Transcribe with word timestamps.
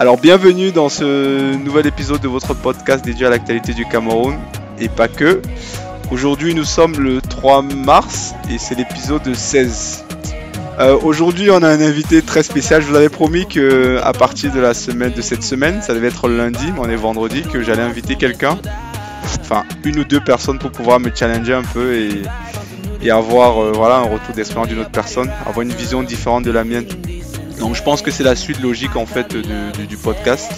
Alors 0.00 0.16
bienvenue 0.16 0.70
dans 0.70 0.88
ce 0.88 1.56
nouvel 1.56 1.88
épisode 1.88 2.20
de 2.20 2.28
votre 2.28 2.54
podcast 2.54 3.04
dédié 3.04 3.26
à 3.26 3.30
l'actualité 3.30 3.74
du 3.74 3.84
Cameroun 3.84 4.38
et 4.78 4.88
pas 4.88 5.08
que. 5.08 5.42
Aujourd'hui 6.12 6.54
nous 6.54 6.64
sommes 6.64 7.00
le 7.00 7.20
3 7.20 7.62
mars 7.62 8.32
et 8.48 8.58
c'est 8.58 8.76
l'épisode 8.76 9.34
16. 9.34 10.04
Euh, 10.78 10.96
aujourd'hui 11.02 11.50
on 11.50 11.62
a 11.64 11.68
un 11.68 11.80
invité 11.80 12.22
très 12.22 12.44
spécial. 12.44 12.80
Je 12.80 12.86
vous 12.86 12.94
avais 12.94 13.08
promis 13.08 13.46
que 13.48 13.98
à 14.04 14.12
partir 14.12 14.52
de 14.52 14.60
la 14.60 14.72
semaine 14.72 15.12
de 15.12 15.20
cette 15.20 15.42
semaine, 15.42 15.82
ça 15.82 15.94
devait 15.94 16.08
être 16.08 16.28
lundi, 16.28 16.66
mais 16.72 16.78
on 16.78 16.88
est 16.88 16.96
vendredi, 16.96 17.42
que 17.42 17.60
j'allais 17.60 17.82
inviter 17.82 18.14
quelqu'un, 18.14 18.56
enfin 19.40 19.64
une 19.84 19.98
ou 19.98 20.04
deux 20.04 20.20
personnes 20.20 20.60
pour 20.60 20.70
pouvoir 20.70 21.00
me 21.00 21.10
challenger 21.12 21.54
un 21.54 21.64
peu 21.64 21.94
et, 21.94 22.22
avoir 23.06 23.62
euh, 23.62 23.72
voilà 23.74 23.96
un 23.96 24.02
retour 24.02 24.34
d'expérience 24.34 24.68
d'une 24.68 24.80
autre 24.80 24.90
personne, 24.90 25.30
avoir 25.46 25.62
une 25.62 25.72
vision 25.72 26.02
différente 26.02 26.44
de 26.44 26.50
la 26.50 26.64
mienne. 26.64 26.86
Donc 27.58 27.74
je 27.74 27.82
pense 27.82 28.02
que 28.02 28.10
c'est 28.10 28.24
la 28.24 28.36
suite 28.36 28.60
logique 28.60 28.96
en 28.96 29.06
fait 29.06 29.34
du, 29.36 29.96
podcast. 29.96 30.52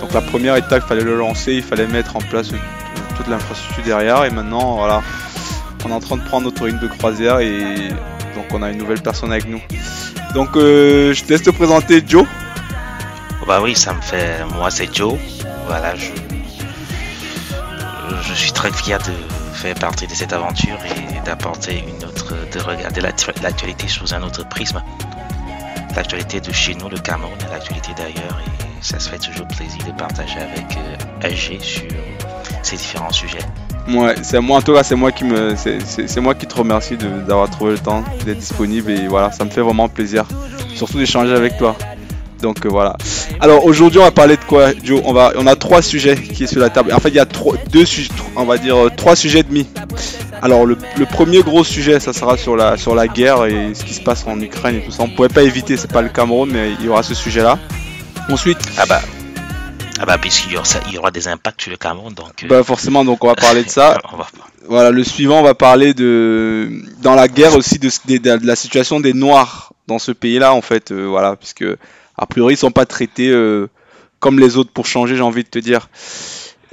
Donc 0.00 0.12
la 0.12 0.20
première 0.20 0.56
étape, 0.56 0.82
il 0.84 0.88
fallait 0.88 1.04
le 1.04 1.16
lancer, 1.16 1.54
il 1.54 1.62
fallait 1.62 1.86
mettre 1.86 2.16
en 2.16 2.20
place 2.20 2.48
toute 3.16 3.28
l'infrastructure 3.28 3.84
derrière. 3.84 4.24
Et 4.24 4.30
maintenant, 4.30 4.76
voilà, 4.76 5.02
on 5.84 5.90
est 5.90 5.94
en 5.94 6.00
train 6.00 6.16
de 6.16 6.22
prendre 6.22 6.44
notre 6.44 6.66
ligne 6.66 6.78
de 6.78 6.88
croisière 6.88 7.40
et 7.40 7.88
donc 8.34 8.46
on 8.52 8.62
a 8.62 8.70
une 8.70 8.78
nouvelle 8.78 9.00
personne 9.00 9.32
avec 9.32 9.48
nous. 9.48 9.60
Donc 10.34 10.56
euh, 10.56 11.14
je 11.14 11.24
te 11.24 11.30
laisse 11.30 11.42
te 11.42 11.50
présenter 11.50 12.02
Joe. 12.06 12.26
Bah 13.46 13.60
oui, 13.62 13.74
ça 13.74 13.92
me 13.92 14.00
fait. 14.00 14.44
Moi 14.54 14.70
c'est 14.70 14.94
Joe. 14.94 15.18
Voilà, 15.66 15.94
je. 15.96 16.10
Je 18.22 18.34
suis 18.34 18.52
très 18.52 18.72
fier 18.72 18.98
de 18.98 19.33
faire 19.64 19.74
partie 19.76 20.06
de 20.06 20.12
cette 20.12 20.34
aventure 20.34 20.78
et 20.84 21.24
d'apporter 21.24 21.82
une 21.88 22.04
autre. 22.04 22.34
de 22.52 22.60
regarder 22.60 23.00
l'actualité 23.00 23.88
sous 23.88 24.12
un 24.12 24.22
autre 24.22 24.46
prisme 24.46 24.82
l'actualité 25.96 26.40
de 26.40 26.52
chez 26.52 26.74
nous, 26.74 26.88
le 26.88 26.98
Cameroun, 26.98 27.38
l'actualité 27.50 27.92
d'ailleurs. 27.96 28.40
Et 28.46 28.82
ça 28.82 28.98
se 28.98 29.08
fait 29.08 29.18
toujours 29.18 29.46
plaisir 29.46 29.78
de 29.86 29.92
partager 29.92 30.38
avec 30.38 30.76
euh, 30.76 31.26
AG 31.26 31.60
sur 31.60 31.82
ces 32.62 32.76
différents 32.76 33.12
sujets. 33.12 33.38
Ouais, 33.88 34.16
c'est 34.22 34.40
moi 34.40 34.60
c'est 34.82 34.96
moi 34.96 35.12
qui 35.12 35.24
me, 35.24 35.54
c'est 35.56 36.20
moi 36.20 36.34
qui 36.34 36.46
te 36.46 36.56
remercie 36.56 36.96
d'avoir 36.96 37.48
trouvé 37.48 37.72
le 37.72 37.78
temps 37.78 38.02
d'être 38.24 38.38
disponible 38.38 38.90
et 38.90 39.06
voilà, 39.06 39.30
ça 39.30 39.44
me 39.44 39.50
fait 39.50 39.60
vraiment 39.60 39.88
plaisir, 39.88 40.24
surtout 40.74 40.98
d'échanger 40.98 41.32
avec 41.32 41.56
toi. 41.56 41.76
Donc 42.44 42.66
euh, 42.66 42.68
voilà. 42.68 42.94
Alors 43.40 43.64
aujourd'hui, 43.64 43.98
on 44.00 44.02
va 44.02 44.10
parler 44.10 44.36
de 44.36 44.44
quoi, 44.44 44.72
Joe 44.82 45.00
On 45.06 45.14
va, 45.14 45.32
on 45.38 45.46
a 45.46 45.56
trois 45.56 45.80
sujets 45.80 46.14
qui 46.14 46.46
sont 46.46 46.52
sur 46.52 46.60
la 46.60 46.68
table. 46.68 46.92
En 46.92 47.00
fait, 47.00 47.08
il 47.08 47.14
y 47.14 47.18
a 47.18 47.24
trois, 47.24 47.56
deux 47.72 47.86
sujets, 47.86 48.12
on 48.36 48.44
va 48.44 48.58
dire 48.58 48.76
euh, 48.76 48.90
trois 48.94 49.16
sujets 49.16 49.40
et 49.40 49.42
demi. 49.44 49.66
Alors 50.42 50.66
le, 50.66 50.76
premier 51.10 51.40
gros 51.40 51.64
sujet, 51.64 52.00
ça 52.00 52.12
sera 52.12 52.36
sur 52.36 52.54
la, 52.54 52.76
sur 52.76 52.94
la 52.94 53.08
guerre 53.08 53.46
et 53.46 53.72
ce 53.72 53.82
qui 53.82 53.94
se 53.94 54.02
passe 54.02 54.26
en 54.26 54.38
Ukraine 54.38 54.76
et 54.76 54.82
tout 54.82 54.90
ça. 54.90 55.04
On 55.04 55.08
pouvait 55.08 55.28
pas 55.28 55.42
éviter, 55.42 55.78
c'est 55.78 55.90
pas 55.90 56.02
le 56.02 56.10
Cameroun, 56.10 56.50
mais 56.52 56.72
il 56.78 56.84
y 56.84 56.88
aura 56.88 57.02
ce 57.02 57.14
sujet-là. 57.14 57.58
Ensuite. 58.28 58.58
Ah 58.76 58.84
bah. 58.86 59.00
Ah 59.98 60.04
bah 60.04 60.18
puisqu'il 60.18 60.52
y 60.52 60.56
aura, 60.58 60.66
il 60.88 60.94
y 60.94 60.98
aura 60.98 61.10
des 61.10 61.28
impacts 61.28 61.62
sur 61.62 61.70
le 61.70 61.78
Cameroun, 61.78 62.12
donc. 62.12 62.44
Euh, 62.44 62.48
bah 62.48 62.62
forcément, 62.62 63.06
donc 63.06 63.24
on 63.24 63.28
va 63.28 63.36
parler 63.36 63.64
de 63.64 63.70
ça. 63.70 63.98
Voilà, 64.66 64.90
le 64.90 65.04
suivant, 65.04 65.40
on 65.40 65.42
va 65.42 65.54
parler 65.54 65.92
de 65.92 66.70
dans 67.02 67.14
la 67.14 67.28
guerre 67.28 67.54
aussi 67.54 67.78
de, 67.78 67.90
de, 68.18 68.46
la 68.46 68.56
situation 68.56 68.98
des 68.98 69.12
Noirs 69.12 69.74
dans 69.86 69.98
ce 69.98 70.12
pays-là, 70.12 70.54
en 70.54 70.62
fait, 70.62 70.90
euh, 70.90 71.04
voilà, 71.04 71.36
puisque 71.36 71.64
a 72.16 72.26
priori 72.26 72.54
ils 72.54 72.58
sont 72.58 72.70
pas 72.70 72.86
traités 72.86 73.28
euh, 73.28 73.68
comme 74.20 74.40
les 74.40 74.56
autres 74.56 74.70
pour 74.70 74.86
changer, 74.86 75.16
j'ai 75.16 75.22
envie 75.22 75.44
de 75.44 75.48
te 75.48 75.58
dire. 75.58 75.88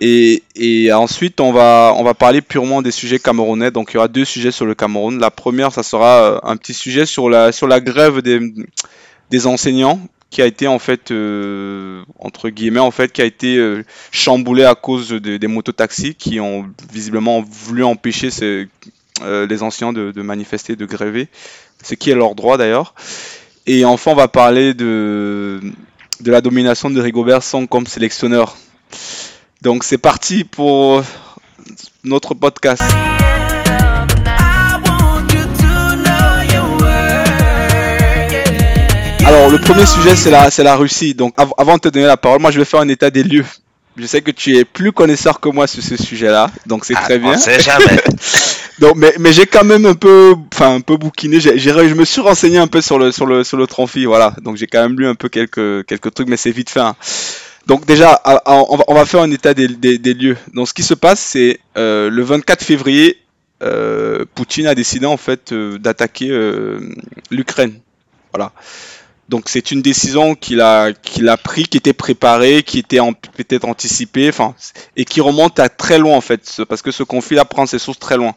Et, 0.04 0.90
ensuite, 0.94 1.40
on 1.42 1.52
va, 1.52 1.94
on 1.96 2.04
va 2.04 2.14
parler 2.16 2.42
purement 2.42 2.82
des 2.82 2.92
sujets 2.92 3.20
camerounais. 3.20 3.70
Donc, 3.70 3.92
il 3.92 3.96
y 3.96 3.98
aura 3.98 4.08
deux 4.08 4.26
sujets 4.26 4.52
sur 4.52 4.66
le 4.66 4.74
Cameroun. 4.74 5.20
La 5.20 5.30
première, 5.30 5.72
ça 5.72 5.84
sera 5.84 6.24
euh, 6.24 6.40
un 6.44 6.58
petit 6.58 6.74
sujet 6.74 7.06
sur 7.06 7.30
la, 7.30 7.52
sur 7.52 7.68
la 7.68 7.80
grève 7.80 8.22
des, 8.22 8.40
des 9.30 9.48
enseignants 9.48 10.00
qui 10.32 10.42
a 10.42 10.46
été 10.46 10.66
en 10.66 10.80
fait 10.80 11.12
euh, 11.12 12.04
entre 12.18 12.48
guillemets 12.48 12.80
en 12.80 12.92
fait 12.92 13.12
qui 13.12 13.22
a 13.22 13.26
été 13.26 13.58
euh, 13.58 13.84
à 14.66 14.76
cause 14.76 15.12
des 15.12 15.48
mototaxis 15.48 16.16
qui 16.16 16.40
ont 16.40 16.68
visiblement 16.90 17.42
voulu 17.42 17.84
empêcher 17.84 18.30
les 19.22 19.62
enseignants 19.64 19.92
de, 19.92 20.12
de, 20.12 20.22
manifester, 20.22 20.78
de 20.78 20.86
gréver, 20.86 21.28
ce 21.84 21.96
qui 21.96 22.12
est 22.12 22.16
leur 22.16 22.34
droit 22.34 22.58
d'ailleurs. 22.58 22.96
Et 23.68 23.86
enfin, 23.86 24.12
on 24.12 24.16
va 24.16 24.28
parler 24.28 24.74
de, 24.74 25.60
de 26.20 26.32
la 26.32 26.42
domination 26.42 26.90
de 26.90 27.00
Rigobert 27.00 27.44
Song 27.44 27.68
comme 27.68 27.86
sélectionneur. 27.86 28.56
Donc 29.62 29.84
c'est 29.84 30.00
parti 30.00 30.44
pour 30.44 31.04
notre 32.04 32.34
podcast. 32.34 32.82
Alors 39.24 39.50
le 39.52 39.60
premier 39.60 39.86
sujet 39.86 40.16
c'est 40.16 40.32
la, 40.32 40.50
c'est 40.50 40.64
la 40.64 40.76
Russie. 40.76 41.14
Donc 41.14 41.36
avant 41.58 41.76
de 41.76 41.82
te 41.82 41.90
donner 41.90 42.08
la 42.08 42.18
parole, 42.18 42.42
moi 42.42 42.50
je 42.50 42.58
vais 42.58 42.66
faire 42.66 42.80
un 42.80 42.90
état 42.90 43.12
des 43.12 43.24
lieux. 43.24 43.46
Je 43.98 44.06
sais 44.08 44.22
que 44.22 44.32
tu 44.32 44.58
es 44.58 44.66
plus 44.66 44.92
connaisseur 44.92 45.40
que 45.40 45.50
moi 45.50 45.68
sur 45.68 45.84
ce 45.84 45.98
sujet-là, 45.98 46.50
donc 46.66 46.86
c'est 46.86 46.96
ah, 46.96 47.02
très 47.02 47.20
bien. 47.20 47.38
jamais. 47.38 48.02
donc, 48.82 48.96
mais, 48.96 49.14
mais 49.20 49.32
j'ai 49.32 49.46
quand 49.46 49.64
même 49.64 49.86
un 49.86 49.94
peu, 49.94 50.34
enfin 50.52 50.74
un 50.76 50.82
peu 50.82 50.98
bouquiné. 50.98 51.40
J'ai, 51.40 51.60
je 51.60 51.94
me 51.94 52.04
suis 52.04 52.20
renseigné 52.20 52.58
un 52.58 52.66
peu 52.66 52.82
sur 52.82 52.98
le 52.98 53.12
sur 53.12 53.28
le 53.28 53.44
sur 53.44 53.56
le 53.56 53.68
Tronfi, 53.68 54.06
voilà. 54.06 54.34
Donc 54.42 54.58
j'ai 54.58 54.66
quand 54.66 54.82
même 54.82 55.00
lu 55.00 55.06
un 55.06 55.14
peu 55.14 55.30
quelques 55.30 55.86
quelques 55.86 56.12
trucs, 56.12 56.28
mais 56.28 56.36
c'est 56.36 56.50
vite 56.50 56.72
fait. 56.72 56.80
Hein. 56.80 56.96
Donc 57.68 57.86
déjà, 57.86 58.20
on 58.48 58.94
va, 58.96 59.06
faire 59.06 59.22
un 59.22 59.30
état 59.30 59.54
des, 59.54 59.68
lieux. 59.68 60.36
Donc 60.56 60.68
ce 60.68 60.74
qui 60.74 60.82
se 60.82 60.96
passe, 60.96 61.20
c'est 61.20 61.60
euh, 61.78 62.10
le 62.10 62.24
24 62.24 62.64
février, 62.64 63.20
euh, 63.62 64.26
Poutine 64.34 64.66
a 64.66 64.74
décidé 64.74 65.06
en 65.06 65.18
fait 65.18 65.52
euh, 65.52 65.78
d'attaquer 65.78 66.30
l'Ukraine. 67.30 67.76
Voilà. 68.34 68.52
Donc 69.30 69.48
c'est 69.48 69.72
une 69.72 69.82
décision 69.82 70.36
qu'il 70.36 70.60
a 70.60 70.92
qu'il 70.92 71.30
a 71.30 71.38
pris, 71.38 71.64
qui 71.64 71.78
était 71.78 71.94
préparée, 71.94 72.64
qui 72.64 72.80
était 72.80 73.00
peut-être 73.38 73.66
anticipée, 73.66 74.30
enfin, 74.30 74.56
et 74.98 75.06
qui 75.06 75.22
remonte 75.22 75.60
à 75.60 75.70
très 75.70 76.00
loin 76.00 76.18
en 76.18 76.22
fait, 76.22 76.62
parce 76.68 76.82
que 76.82 76.92
ce 76.92 77.04
conflit-là 77.04 77.46
prend 77.46 77.66
ses 77.66 77.80
sources 77.80 78.00
très 78.00 78.18
loin. 78.18 78.36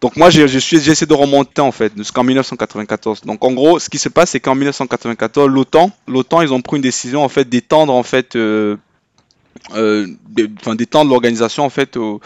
Donc 0.00 0.16
moi, 0.16 0.30
j'ai 0.30 0.44
essayé 0.44 1.06
de 1.06 1.14
remonter 1.14 1.60
en 1.60 1.72
fait 1.72 1.92
jusqu'en 1.96 2.22
1994. 2.22 3.22
Donc 3.22 3.44
en 3.44 3.52
gros, 3.52 3.78
ce 3.78 3.88
qui 3.88 3.98
se 3.98 4.08
passe, 4.08 4.30
c'est 4.30 4.40
qu'en 4.40 4.54
1994, 4.54 5.48
l'OTAN, 5.48 5.90
l'OTAN, 6.06 6.42
ils 6.42 6.52
ont 6.52 6.62
pris 6.62 6.76
une 6.76 6.82
décision 6.82 7.24
en 7.24 7.28
fait 7.28 7.48
d'étendre 7.48 7.92
en 7.92 8.04
fait, 8.04 8.36
euh, 8.36 8.76
euh, 9.74 10.06
d'étendre 10.28 11.10
l'organisation 11.10 11.64
en 11.64 11.70
fait 11.70 11.96
aux, 11.96 12.20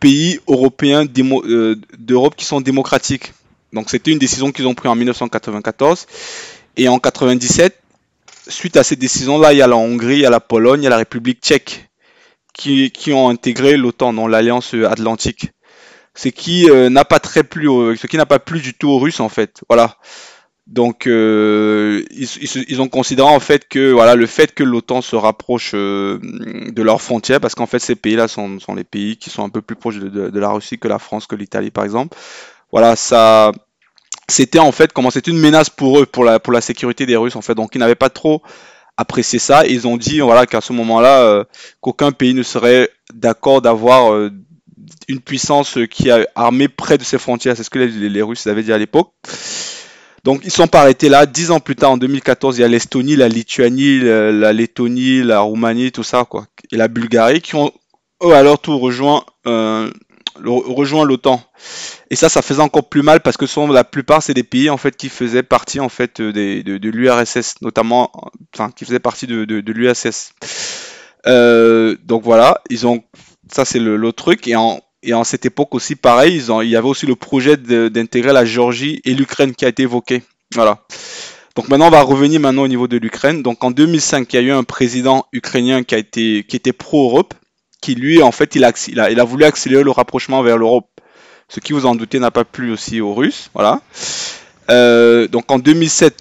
pays 0.00 0.40
européens 0.48 1.04
euh, 1.06 1.76
d'Europe 1.98 2.34
qui 2.34 2.46
sont 2.46 2.60
démocratiques. 2.60 3.34
Donc 3.72 3.90
c'était 3.90 4.10
une 4.10 4.18
décision 4.18 4.50
qu'ils 4.50 4.66
ont 4.66 4.74
prise 4.74 4.90
en 4.90 4.96
1994 4.96 6.06
et 6.76 6.88
en 6.88 6.98
97. 6.98 7.80
Suite 8.48 8.76
à 8.76 8.84
cette 8.84 9.00
décision-là, 9.00 9.52
il 9.52 9.58
y 9.58 9.62
a 9.62 9.66
la 9.66 9.76
Hongrie, 9.76 10.16
il 10.16 10.20
y 10.20 10.26
a 10.26 10.30
la 10.30 10.40
Pologne, 10.40 10.82
il 10.82 10.84
y 10.84 10.86
a 10.86 10.90
la 10.90 10.98
République 10.98 11.40
tchèque 11.42 11.88
qui, 12.52 12.92
qui 12.92 13.12
ont 13.12 13.28
intégré 13.28 13.76
l'OTAN 13.76 14.12
dans 14.12 14.28
l'Alliance 14.28 14.74
Atlantique 14.74 15.50
ce 16.16 16.28
qui 16.28 16.68
euh, 16.68 16.88
n'a 16.90 17.04
pas 17.04 17.20
très 17.20 17.44
plu, 17.44 17.66
ce 17.96 18.06
qui 18.06 18.16
n'a 18.16 18.26
pas 18.26 18.38
plu 18.38 18.60
du 18.60 18.74
tout 18.74 18.88
aux 18.88 18.98
Russes 18.98 19.20
en 19.20 19.28
fait. 19.28 19.60
Voilà. 19.68 19.96
Donc 20.66 21.06
euh, 21.06 22.02
ils, 22.10 22.80
ont 22.80 22.88
considéré 22.88 23.28
en 23.28 23.38
fait 23.38 23.68
que 23.68 23.92
voilà 23.92 24.16
le 24.16 24.26
fait 24.26 24.52
que 24.52 24.64
l'OTAN 24.64 25.00
se 25.00 25.14
rapproche 25.14 25.72
euh, 25.74 26.18
de 26.20 26.82
leurs 26.82 27.00
frontières, 27.00 27.40
parce 27.40 27.54
qu'en 27.54 27.66
fait 27.66 27.78
ces 27.78 27.94
pays-là 27.94 28.26
sont, 28.26 28.58
sont, 28.58 28.74
les 28.74 28.82
pays 28.82 29.16
qui 29.16 29.30
sont 29.30 29.44
un 29.44 29.48
peu 29.48 29.62
plus 29.62 29.76
proches 29.76 29.98
de, 29.98 30.38
la 30.40 30.48
Russie 30.48 30.78
que 30.78 30.88
la 30.88 30.98
France, 30.98 31.28
que 31.28 31.36
l'Italie 31.36 31.70
par 31.70 31.84
exemple. 31.84 32.18
Voilà, 32.72 32.96
ça 32.96 33.52
c'était 34.28 34.58
en 34.58 34.72
fait 34.72 34.92
comment 34.92 35.10
c'était 35.10 35.30
une 35.30 35.38
menace 35.38 35.70
pour 35.70 36.00
eux, 36.00 36.06
pour 36.06 36.24
la 36.24 36.40
pour 36.40 36.52
la 36.52 36.60
sécurité 36.60 37.06
des 37.06 37.16
Russes 37.16 37.36
en 37.36 37.42
fait. 37.42 37.54
Donc 37.54 37.74
ils 37.74 37.78
n'avaient 37.78 37.94
pas 37.94 38.10
trop 38.10 38.42
apprécié 38.96 39.38
ça. 39.38 39.66
Ils 39.66 39.86
ont 39.86 39.96
dit 39.96 40.20
voilà 40.20 40.46
qu'à 40.46 40.60
ce 40.60 40.72
moment-là 40.72 41.44
qu'aucun 41.80 42.12
pays 42.12 42.34
ne 42.34 42.42
serait 42.42 42.90
d'accord 43.12 43.62
d'avoir 43.62 44.30
une 45.08 45.20
puissance 45.20 45.78
qui 45.90 46.10
a 46.10 46.26
armé 46.34 46.68
près 46.68 46.98
de 46.98 47.04
ses 47.04 47.18
frontières. 47.18 47.56
C'est 47.56 47.62
ce 47.62 47.70
que 47.70 47.78
les, 47.78 48.22
Russes 48.22 48.46
avaient 48.46 48.62
dit 48.62 48.72
à 48.72 48.78
l'époque. 48.78 49.12
Donc 50.24 50.40
ils 50.44 50.50
sont 50.50 50.66
pas 50.66 50.80
arrêtés 50.80 51.08
là. 51.08 51.26
Dix 51.26 51.50
ans 51.50 51.60
plus 51.60 51.76
tard, 51.76 51.92
en 51.92 51.96
2014, 51.96 52.58
il 52.58 52.62
y 52.62 52.64
a 52.64 52.68
l'Estonie, 52.68 53.16
la 53.16 53.28
Lituanie, 53.28 54.00
la, 54.00 54.52
Lettonie, 54.52 55.22
la 55.22 55.40
Roumanie, 55.40 55.92
tout 55.92 56.02
ça, 56.02 56.24
quoi, 56.24 56.46
et 56.72 56.76
la 56.76 56.88
Bulgarie 56.88 57.40
qui 57.40 57.54
ont 57.54 57.70
eux 58.24 58.32
à 58.32 58.42
leur 58.42 58.58
tour 58.58 58.80
rejoint 58.80 59.24
euh, 59.46 59.90
rejoint 60.44 61.04
l'OTAN. 61.04 61.42
Et 62.10 62.16
ça, 62.16 62.28
ça 62.28 62.42
faisait 62.42 62.62
encore 62.62 62.88
plus 62.88 63.02
mal 63.02 63.20
parce 63.20 63.36
que 63.36 63.46
sont, 63.46 63.66
la 63.68 63.84
plupart, 63.84 64.22
c'est 64.22 64.34
des 64.34 64.42
pays 64.42 64.70
en 64.70 64.76
fait 64.76 64.96
qui 64.96 65.08
faisaient 65.08 65.42
partie 65.42 65.80
en 65.80 65.88
fait 65.88 66.20
de, 66.20 66.62
de 66.62 66.88
l'URSS, 66.88 67.56
notamment, 67.62 68.10
enfin, 68.54 68.70
qui 68.70 68.84
faisaient 68.84 69.00
partie 69.00 69.26
de, 69.26 69.72
l'URSS. 69.72 70.32
Euh, 71.26 71.96
donc 72.04 72.22
voilà, 72.22 72.62
ils 72.70 72.86
ont, 72.86 73.02
ça 73.50 73.64
c'est 73.64 73.78
l'autre 73.78 74.22
truc. 74.22 74.46
Et 74.46 74.56
en, 74.56 74.80
et 75.02 75.14
en 75.14 75.24
cette 75.24 75.46
époque 75.46 75.74
aussi, 75.74 75.96
pareil, 75.96 76.42
il 76.62 76.68
y 76.68 76.76
avait 76.76 76.88
aussi 76.88 77.06
le 77.06 77.16
projet 77.16 77.56
d'intégrer 77.56 78.32
la 78.32 78.44
Géorgie 78.44 79.00
et 79.04 79.14
l'Ukraine 79.14 79.54
qui 79.54 79.64
a 79.64 79.68
été 79.68 79.84
évoqué. 79.84 80.22
Voilà. 80.54 80.84
Donc 81.56 81.68
maintenant, 81.68 81.86
on 81.86 81.90
va 81.90 82.02
revenir 82.02 82.38
maintenant 82.38 82.62
au 82.62 82.68
niveau 82.68 82.86
de 82.86 82.98
l'Ukraine. 82.98 83.42
Donc 83.42 83.64
en 83.64 83.70
2005, 83.70 84.32
il 84.32 84.36
y 84.36 84.38
a 84.38 84.42
eu 84.42 84.50
un 84.52 84.64
président 84.64 85.26
ukrainien 85.32 85.82
qui 85.84 85.94
était 85.94 86.72
pro-Europe, 86.72 87.34
qui 87.86 87.94
lui, 87.94 88.20
en 88.20 88.32
fait, 88.32 88.56
il 88.56 88.64
a, 88.64 88.72
il 88.88 88.98
a, 88.98 89.10
il 89.12 89.20
a 89.20 89.24
voulu 89.24 89.44
accélérer 89.44 89.84
le 89.84 89.92
rapprochement 89.92 90.42
vers 90.42 90.58
l'Europe. 90.58 90.88
Ce 91.48 91.60
qui, 91.60 91.72
vous 91.72 91.86
en 91.86 91.94
doutez, 91.94 92.18
n'a 92.18 92.32
pas 92.32 92.44
plu 92.44 92.72
aussi 92.72 93.00
aux 93.00 93.14
Russes. 93.14 93.48
Voilà. 93.54 93.80
Euh, 94.70 95.28
donc 95.28 95.52
en 95.52 95.60
2007, 95.60 96.16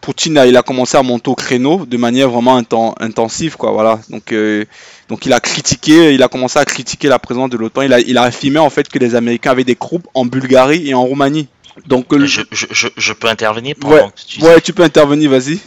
Poutine 0.00 0.38
a, 0.38 0.46
il 0.46 0.56
a 0.56 0.62
commencé 0.62 0.96
à 0.96 1.02
monter 1.02 1.28
au 1.28 1.34
créneau 1.34 1.84
de 1.84 1.96
manière 1.98 2.30
vraiment 2.30 2.56
intensive, 3.00 3.56
quoi. 3.56 3.72
Voilà. 3.72 4.00
Donc, 4.08 4.32
euh, 4.32 4.64
donc 5.10 5.26
il 5.26 5.34
a 5.34 5.40
critiqué, 5.40 6.14
il 6.14 6.22
a 6.22 6.28
commencé 6.28 6.58
à 6.58 6.64
critiquer 6.64 7.08
la 7.08 7.18
présence 7.18 7.50
de 7.50 7.58
l'OTAN. 7.58 7.82
Il 7.82 7.92
a, 7.92 8.00
il 8.00 8.16
a 8.16 8.22
affirmé 8.22 8.58
en 8.58 8.70
fait 8.70 8.88
que 8.88 8.98
les 8.98 9.14
Américains 9.14 9.50
avaient 9.50 9.64
des 9.64 9.76
troupes 9.76 10.08
en 10.14 10.24
Bulgarie 10.24 10.88
et 10.88 10.94
en 10.94 11.04
Roumanie. 11.04 11.48
Donc, 11.86 12.06
je, 12.16 12.42
je, 12.50 12.88
je, 12.96 13.12
peux 13.12 13.28
intervenir? 13.28 13.74
Ouais, 13.84 14.04
tu 14.26 14.40
ouais, 14.42 14.60
tu 14.62 14.72
peux 14.72 14.84
intervenir, 14.84 15.28
vas-y. 15.28 15.58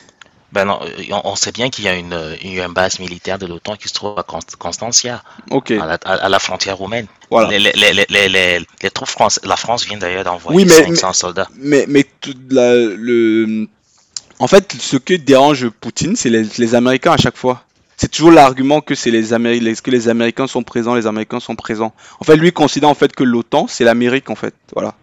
Ben 0.54 0.64
non, 0.64 0.80
euh, 0.82 1.04
on, 1.26 1.36
sait 1.36 1.52
bien 1.52 1.70
qu'il 1.70 1.84
y 1.84 1.90
a 1.90 1.96
une, 1.96 2.18
une, 2.42 2.68
base 2.68 3.00
militaire 3.00 3.38
de 3.38 3.46
l'OTAN 3.46 3.76
qui 3.76 3.90
se 3.90 3.94
trouve 3.94 4.18
à 4.18 4.24
Constantia, 4.24 5.22
à, 5.52 6.30
la, 6.30 6.40
frontière 6.40 6.78
roumaine. 6.78 7.08
Voilà. 7.30 7.50
Les, 7.50 7.60
les, 7.60 8.06
les, 8.08 8.30
les, 8.30 8.90
troupes 8.90 9.10
françaises, 9.10 9.44
la 9.44 9.58
France 9.58 9.86
vient 9.86 9.98
d'ailleurs 9.98 10.24
d'envoyer 10.24 10.64
oui, 10.64 10.70
500 10.70 11.14
soldats. 11.14 11.50
Mais, 11.58 11.86
mais 11.90 12.06
la, 12.50 12.74
le, 12.76 13.68
en 14.40 14.48
fait, 14.48 14.76
ce 14.80 14.98
que 14.98 15.16
dérange 15.16 15.70
Poutine, 15.70 16.16
c'est 16.16 16.30
les, 16.30 16.76
Américains 16.76 17.14
à 17.14 17.18
chaque 17.18 17.38
fois. 17.38 17.64
C'est 17.96 18.10
toujours 18.12 18.32
l'argument 18.32 18.82
que 18.82 18.94
c'est 18.94 19.10
les 19.10 19.34
Américains, 19.34 19.74
que 19.84 19.92
les 19.92 20.08
Américains 20.08 20.46
sont 20.46 20.62
présents, 20.62 20.94
les 20.94 21.08
Américains 21.08 21.40
sont 21.40 21.56
présents. 21.56 21.94
En 22.20 22.24
fait, 22.24 22.36
lui 22.36 22.52
considère 22.52 22.90
en 22.90 22.94
fait 22.94 23.16
que 23.16 23.24
l'OTAN, 23.24 23.66
c'est 23.68 23.84
l'Amérique 23.84 24.30
en 24.30 24.36
fait, 24.36 24.54
voilà. 24.74 24.94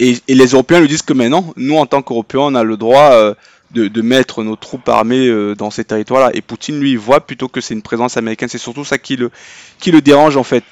Et, 0.00 0.18
les 0.26 0.46
Européens 0.46 0.80
lui 0.80 0.88
disent 0.88 1.02
que 1.02 1.12
maintenant, 1.12 1.54
nous 1.56 1.76
en 1.76 1.86
tant 1.86 2.02
qu'Européens, 2.02 2.40
on 2.40 2.54
a 2.56 2.64
le 2.64 2.76
droit 2.76 3.12
euh, 3.12 3.34
de, 3.74 4.02
mettre 4.02 4.42
nos 4.42 4.56
troupes 4.56 4.88
armées 4.88 5.26
euh, 5.26 5.54
dans 5.54 5.70
ces 5.70 5.84
territoires-là. 5.84 6.30
Et 6.34 6.40
Poutine, 6.40 6.78
lui, 6.78 6.96
voit 6.96 7.20
plutôt 7.20 7.48
que 7.48 7.60
c'est 7.60 7.74
une 7.74 7.82
présence 7.82 8.16
américaine. 8.16 8.48
C'est 8.48 8.58
surtout 8.58 8.84
ça 8.84 8.98
qui 8.98 9.16
le, 9.16 9.30
qui 9.80 9.90
le 9.90 10.00
dérange, 10.00 10.36
en 10.36 10.44
fait. 10.44 10.64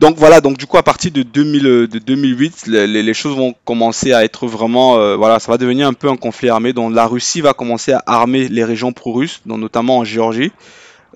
Donc 0.00 0.16
voilà, 0.16 0.40
donc 0.40 0.56
du 0.56 0.66
coup, 0.66 0.78
à 0.78 0.82
partir 0.82 1.10
de, 1.10 1.22
2000, 1.22 1.66
euh, 1.66 1.86
de 1.86 1.98
2008, 1.98 2.66
les, 2.66 3.14
choses 3.14 3.36
vont 3.36 3.54
commencer 3.64 4.12
à 4.12 4.24
être 4.24 4.46
vraiment... 4.46 4.98
Euh, 4.98 5.16
voilà, 5.16 5.38
ça 5.38 5.52
va 5.52 5.58
devenir 5.58 5.86
un 5.86 5.92
peu 5.92 6.08
un 6.08 6.16
conflit 6.16 6.48
armé. 6.48 6.72
Donc 6.72 6.94
la 6.94 7.06
Russie 7.06 7.40
va 7.40 7.52
commencer 7.52 7.92
à 7.92 8.02
armer 8.06 8.48
les 8.48 8.64
régions 8.64 8.92
pro-russes, 8.92 9.42
notamment 9.46 9.98
en 9.98 10.04
Géorgie, 10.04 10.52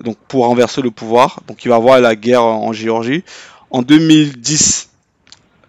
donc 0.01 0.17
pour 0.27 0.45
renverser 0.45 0.81
le 0.81 0.91
pouvoir. 0.91 1.41
Donc 1.47 1.65
il 1.65 1.69
va 1.69 1.75
avoir 1.75 1.99
la 1.99 2.15
guerre 2.15 2.43
en 2.43 2.71
Géorgie. 2.73 3.23
En 3.71 3.81
2010, 3.81 4.89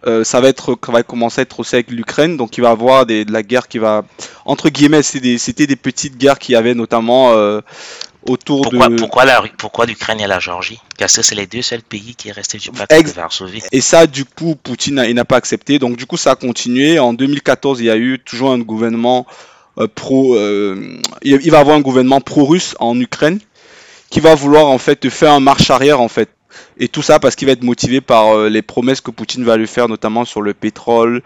euh, 0.06 0.24
ça 0.24 0.40
va 0.40 0.48
être, 0.48 0.78
va 0.88 1.02
commencer 1.02 1.40
à 1.40 1.42
être 1.42 1.60
aussi 1.60 1.74
avec 1.76 1.90
l'Ukraine, 1.90 2.36
donc 2.36 2.58
il 2.58 2.60
va 2.60 2.68
y 2.68 2.72
avoir 2.72 3.06
de 3.06 3.24
la 3.30 3.42
guerre 3.42 3.68
qui 3.68 3.78
va, 3.78 4.04
entre 4.44 4.68
guillemets, 4.68 5.02
c'était 5.02 5.66
des, 5.66 5.76
petites 5.76 6.18
guerres 6.18 6.38
qui 6.38 6.52
y 6.52 6.56
avait 6.56 6.74
notamment 6.74 7.32
euh, 7.32 7.60
autour 8.26 8.62
pourquoi, 8.62 8.88
de. 8.88 8.96
Pourquoi 8.96 9.24
la, 9.24 9.42
pourquoi 9.56 9.86
l'Ukraine 9.86 10.20
et 10.20 10.26
la 10.26 10.40
Géorgie? 10.40 10.80
Parce 10.98 11.16
que 11.16 11.22
c'est 11.22 11.34
les 11.34 11.46
deux 11.46 11.62
seuls 11.62 11.82
pays 11.82 12.14
qui 12.14 12.32
restaient 12.32 12.58
du 12.58 12.70
pacte 12.70 13.06
de 13.06 13.12
Varsovie. 13.12 13.62
Et 13.72 13.80
ça, 13.80 14.06
du 14.06 14.24
coup, 14.24 14.56
Poutine 14.56 15.02
n'a 15.12 15.24
pas 15.24 15.36
accepté. 15.36 15.78
Donc 15.78 15.96
du 15.96 16.06
coup, 16.06 16.16
ça 16.16 16.32
a 16.32 16.36
continué. 16.36 16.98
En 16.98 17.14
2014, 17.14 17.80
il 17.80 17.86
y 17.86 17.90
a 17.90 17.96
eu 17.96 18.18
toujours 18.18 18.52
un 18.52 18.58
gouvernement 18.58 19.26
euh, 19.78 19.88
pro. 19.92 20.36
il 21.22 21.50
va 21.50 21.58
avoir 21.58 21.76
un 21.76 21.80
gouvernement 21.80 22.20
pro-russe 22.20 22.74
en 22.78 22.98
Ukraine 23.00 23.38
qui 24.10 24.20
va 24.20 24.34
vouloir 24.34 24.66
en 24.66 24.78
fait 24.78 25.08
faire 25.08 25.32
un 25.32 25.40
marche 25.40 25.70
arrière 25.70 26.00
en 26.00 26.08
fait 26.08 26.28
et 26.78 26.88
tout 26.88 27.02
ça 27.02 27.18
parce 27.18 27.36
qu'il 27.36 27.46
va 27.46 27.52
être 27.52 27.62
motivé 27.62 28.00
par 28.00 28.36
euh, 28.36 28.48
les 28.48 28.62
promesses 28.62 29.00
que 29.00 29.10
Poutine 29.10 29.44
va 29.44 29.56
lui 29.56 29.66
faire, 29.66 29.88
notamment 29.88 30.24
sur 30.24 30.42
le 30.42 30.54
pétrole. 30.54 31.22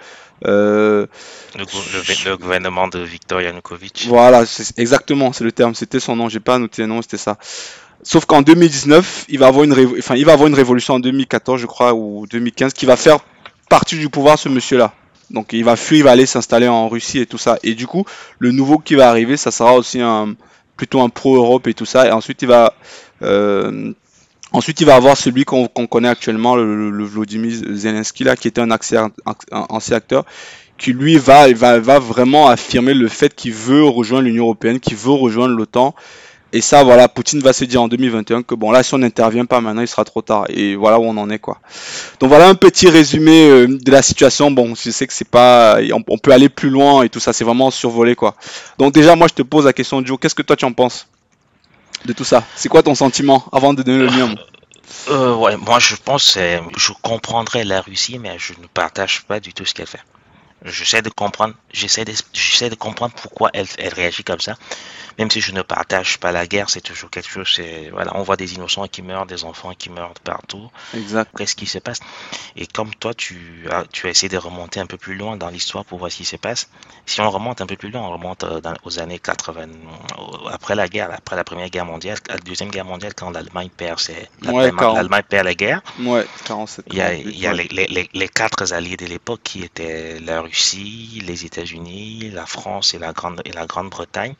Euh, 0.46 1.06
le, 1.56 2.36
gouvernement 2.36 2.86
de 2.88 3.00
Viktor 3.00 3.40
Yanukovych. 3.40 4.06
Voilà, 4.06 4.44
exactement, 4.76 5.32
c'est 5.32 5.44
le 5.44 5.52
terme. 5.52 5.74
C'était 5.74 6.00
son 6.00 6.16
nom. 6.16 6.28
J'ai 6.28 6.40
pas 6.40 6.58
noté 6.58 6.82
le 6.82 6.88
nom, 6.88 7.02
c'était 7.02 7.16
ça. 7.16 7.38
Sauf 8.02 8.26
qu'en 8.26 8.42
2019, 8.42 9.26
il 9.28 9.38
va 9.38 9.48
avoir 9.48 9.64
une, 9.64 9.72
enfin, 9.98 10.14
il 10.14 10.24
va 10.24 10.34
avoir 10.34 10.46
une 10.46 10.54
révolution 10.54 10.94
en 10.94 11.00
2014, 11.00 11.60
je 11.60 11.66
crois, 11.66 11.94
ou 11.94 12.26
2015, 12.30 12.72
qui 12.72 12.86
va 12.86 12.96
faire 12.96 13.18
partie 13.68 13.98
du 13.98 14.08
pouvoir 14.08 14.38
ce 14.38 14.48
monsieur-là. 14.48 14.92
Donc 15.30 15.52
il 15.52 15.64
va 15.64 15.76
fuir, 15.76 15.98
il 15.98 16.04
va 16.04 16.12
aller 16.12 16.26
s'installer 16.26 16.68
en 16.68 16.88
Russie 16.88 17.18
et 17.18 17.26
tout 17.26 17.38
ça. 17.38 17.58
Et 17.62 17.74
du 17.74 17.86
coup, 17.86 18.04
le 18.38 18.52
nouveau 18.52 18.78
qui 18.78 18.94
va 18.94 19.10
arriver, 19.10 19.36
ça 19.36 19.50
sera 19.50 19.74
aussi 19.74 20.00
un 20.00 20.34
plutôt 20.76 21.00
un 21.00 21.08
pro-Europe 21.08 21.66
et 21.66 21.74
tout 21.74 21.84
ça. 21.84 22.06
Et 22.06 22.12
ensuite, 22.12 22.40
il 22.42 22.48
va 22.48 22.72
euh, 23.22 23.92
Ensuite, 24.52 24.80
il 24.80 24.86
va 24.86 24.94
avoir 24.94 25.16
celui 25.16 25.44
qu'on 25.44 25.66
connaît 25.68 26.08
actuellement, 26.08 26.56
le, 26.56 27.04
Vladimir 27.04 27.52
Zelensky, 27.70 28.24
là, 28.24 28.34
qui 28.34 28.48
était 28.48 28.62
un, 28.62 28.70
ancien 28.70 29.96
acteur, 29.96 30.24
qui 30.78 30.92
lui 30.92 31.18
va, 31.18 31.48
vraiment 31.98 32.48
affirmer 32.48 32.94
le 32.94 33.08
fait 33.08 33.34
qu'il 33.34 33.52
veut 33.52 33.84
rejoindre 33.84 34.24
l'Union 34.24 34.44
Européenne, 34.44 34.80
qu'il 34.80 34.96
veut 34.96 35.12
rejoindre 35.12 35.54
l'OTAN. 35.54 35.94
Et 36.54 36.62
ça, 36.62 36.82
voilà, 36.82 37.08
Poutine 37.08 37.40
va 37.40 37.52
se 37.52 37.66
dire 37.66 37.82
en 37.82 37.88
2021 37.88 38.42
que 38.42 38.54
bon, 38.54 38.70
là, 38.70 38.82
si 38.82 38.94
on 38.94 38.98
n'intervient 38.98 39.44
pas 39.44 39.60
maintenant, 39.60 39.82
il 39.82 39.88
sera 39.88 40.04
trop 40.04 40.22
tard. 40.22 40.46
Et 40.48 40.76
voilà 40.76 40.98
où 40.98 41.04
on 41.04 41.16
en 41.18 41.28
est, 41.28 41.38
quoi. 41.38 41.58
Donc 42.20 42.30
voilà 42.30 42.48
un 42.48 42.54
petit 42.54 42.88
résumé 42.88 43.50
euh, 43.50 43.66
de 43.66 43.90
la 43.90 44.00
situation. 44.00 44.50
Bon, 44.50 44.74
je 44.74 44.90
sais 44.90 45.06
que 45.06 45.12
c'est 45.12 45.28
pas, 45.28 45.78
on, 45.92 46.16
peut 46.16 46.32
aller 46.32 46.48
plus 46.48 46.70
loin 46.70 47.02
et 47.02 47.10
tout 47.10 47.20
ça, 47.20 47.34
c'est 47.34 47.44
vraiment 47.44 47.70
survolé, 47.70 48.14
quoi. 48.14 48.34
Donc 48.78 48.94
déjà, 48.94 49.14
moi, 49.14 49.26
je 49.28 49.34
te 49.34 49.42
pose 49.42 49.66
la 49.66 49.74
question, 49.74 50.02
Joe, 50.02 50.18
qu'est-ce 50.18 50.34
que 50.34 50.40
toi 50.40 50.56
tu 50.56 50.64
en 50.64 50.72
penses? 50.72 51.06
De 52.04 52.12
tout 52.12 52.24
ça 52.24 52.44
C'est 52.56 52.68
quoi 52.68 52.82
ton 52.82 52.94
sentiment 52.94 53.44
avant 53.52 53.74
de 53.74 53.82
donner 53.82 54.04
le 54.04 54.10
mien 54.10 54.34
euh, 55.10 55.34
ouais, 55.34 55.56
moi 55.56 55.78
je 55.78 55.96
pense 55.96 56.34
que 56.34 56.60
je 56.76 56.92
comprendrais 57.02 57.64
la 57.64 57.80
Russie, 57.80 58.18
mais 58.18 58.38
je 58.38 58.54
ne 58.54 58.66
partage 58.66 59.22
pas 59.22 59.38
du 59.38 59.52
tout 59.52 59.64
ce 59.64 59.74
qu'elle 59.74 59.86
fait. 59.86 60.00
J'essaie 60.64 61.02
de 61.02 61.10
comprendre, 61.10 61.54
j'essaie 61.72 62.04
de, 62.04 62.12
de 62.12 62.74
comprendre 62.74 63.14
pourquoi 63.14 63.50
elle, 63.52 63.66
elle 63.78 63.92
réagit 63.94 64.24
comme 64.24 64.40
ça 64.40 64.56
même 65.18 65.30
si 65.30 65.40
je 65.40 65.52
ne 65.52 65.62
partage 65.62 66.18
pas 66.18 66.30
la 66.30 66.46
guerre, 66.46 66.70
c'est 66.70 66.80
toujours 66.80 67.10
quelque 67.10 67.28
chose. 67.28 67.52
C'est 67.54 67.90
voilà, 67.90 68.16
on 68.16 68.22
voit 68.22 68.36
des 68.36 68.54
innocents 68.54 68.86
qui 68.86 69.02
meurent, 69.02 69.26
des 69.26 69.44
enfants 69.44 69.74
qui 69.76 69.90
meurent 69.90 70.14
partout. 70.22 70.70
Exact. 70.94 71.30
Qu'est-ce 71.36 71.56
qui 71.56 71.66
se 71.66 71.78
passe 71.78 72.00
Et 72.56 72.66
comme 72.66 72.94
toi, 72.94 73.14
tu 73.14 73.66
as, 73.70 73.84
tu 73.92 74.06
as 74.06 74.10
essayé 74.10 74.28
de 74.28 74.36
remonter 74.36 74.78
un 74.78 74.86
peu 74.86 74.96
plus 74.96 75.16
loin 75.16 75.36
dans 75.36 75.48
l'histoire 75.48 75.84
pour 75.84 75.98
voir 75.98 76.10
ce 76.12 76.18
qui 76.18 76.24
se 76.24 76.36
passe. 76.36 76.70
Si 77.04 77.20
on 77.20 77.30
remonte 77.30 77.60
un 77.60 77.66
peu 77.66 77.76
plus 77.76 77.90
loin, 77.90 78.02
on 78.02 78.10
remonte 78.10 78.44
euh, 78.44 78.60
aux 78.84 79.00
années 79.00 79.18
80, 79.18 79.66
après 80.50 80.76
la 80.76 80.88
guerre, 80.88 81.10
après 81.12 81.34
la 81.34 81.44
Première 81.44 81.68
Guerre 81.68 81.86
mondiale, 81.86 82.18
la 82.28 82.38
Deuxième 82.38 82.70
Guerre 82.70 82.84
mondiale, 82.84 83.14
quand 83.14 83.30
l'Allemagne 83.30 83.70
perd, 83.76 83.98
c'est 83.98 84.30
l'Allemagne 84.42 85.22
perd 85.28 85.46
la 85.46 85.54
guerre. 85.54 85.82
Ouais, 86.00 86.26
47. 86.44 86.84
Il 86.90 86.96
y 86.96 87.00
a, 87.00 87.14
il 87.14 87.36
y 87.36 87.46
a 87.46 87.52
les, 87.52 87.66
les, 87.68 88.08
les, 88.12 88.28
quatre 88.28 88.72
alliés 88.72 88.96
de 88.96 89.06
l'époque 89.06 89.40
qui 89.42 89.64
étaient 89.64 90.20
la 90.20 90.42
Russie, 90.42 91.22
les 91.26 91.44
États-Unis, 91.44 92.30
la 92.32 92.46
France 92.46 92.94
et 92.94 92.98
la 92.98 93.12
Grande 93.12 93.42
et 93.44 93.52
la 93.52 93.66
Grande-Bretagne 93.66 94.34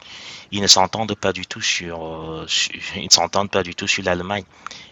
ils 0.51 0.63
ne 0.63 0.67
s'entendent 0.69 1.15
pas 1.15 1.33
du 1.33 1.47
tout 1.47 1.61
sur, 1.61 2.05
euh, 2.05 2.47
ils 2.97 3.05
ne 3.05 3.11
s'entendent 3.11 3.51
pas 3.51 3.63
du 3.63 3.75
tout 3.75 3.87
sur 3.87 4.05
l'Allemagne. 4.05 4.45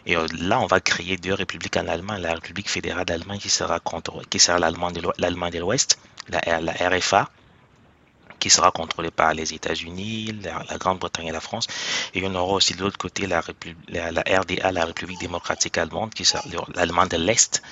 Et 0.06 0.17
euh, 0.17 0.26
là, 0.38 0.61
on 0.61 0.67
va 0.67 0.81
créer 0.81 1.17
deux 1.17 1.34
républiques 1.34 1.76
en 1.76 1.87
Allemagne, 1.87 2.23
la 2.23 2.34
République 2.34 2.69
fédérale 2.69 3.05
d'Allemagne 3.05 3.38
qui 3.38 3.50
sera 3.50 3.81
contre, 3.81 4.23
qui 4.28 4.38
sera 4.38 4.58
l'Allemagne 4.58 4.94
de 4.94 5.58
l'Ouest, 5.58 5.99
la, 6.28 6.61
la, 6.61 6.73
RFA, 6.73 7.28
qui 8.39 8.50
sera 8.50 8.70
contrôlée 8.70 9.10
par 9.10 9.34
les 9.34 9.55
États-Unis, 9.55 10.41
la, 10.43 10.79
Grande-Bretagne 10.79 11.27
et 11.27 11.32
la 11.32 11.41
France. 11.41 11.67
Et 12.15 12.24
on 12.24 12.34
aura 12.34 12.55
aussi 12.55 12.74
de 12.74 12.82
l'autre 12.82 12.98
côté 12.98 13.27
la, 13.27 13.43
la, 13.89 14.22
RDA, 14.22 14.72
la 14.72 14.84
République 14.84 15.20
démocratique 15.20 15.79
allemande, 15.79 16.15
qui 16.15 16.24
sera 16.24 16.43
l'Allemagne 16.74 17.08
de 17.08 17.17
l'Est, 17.17 17.62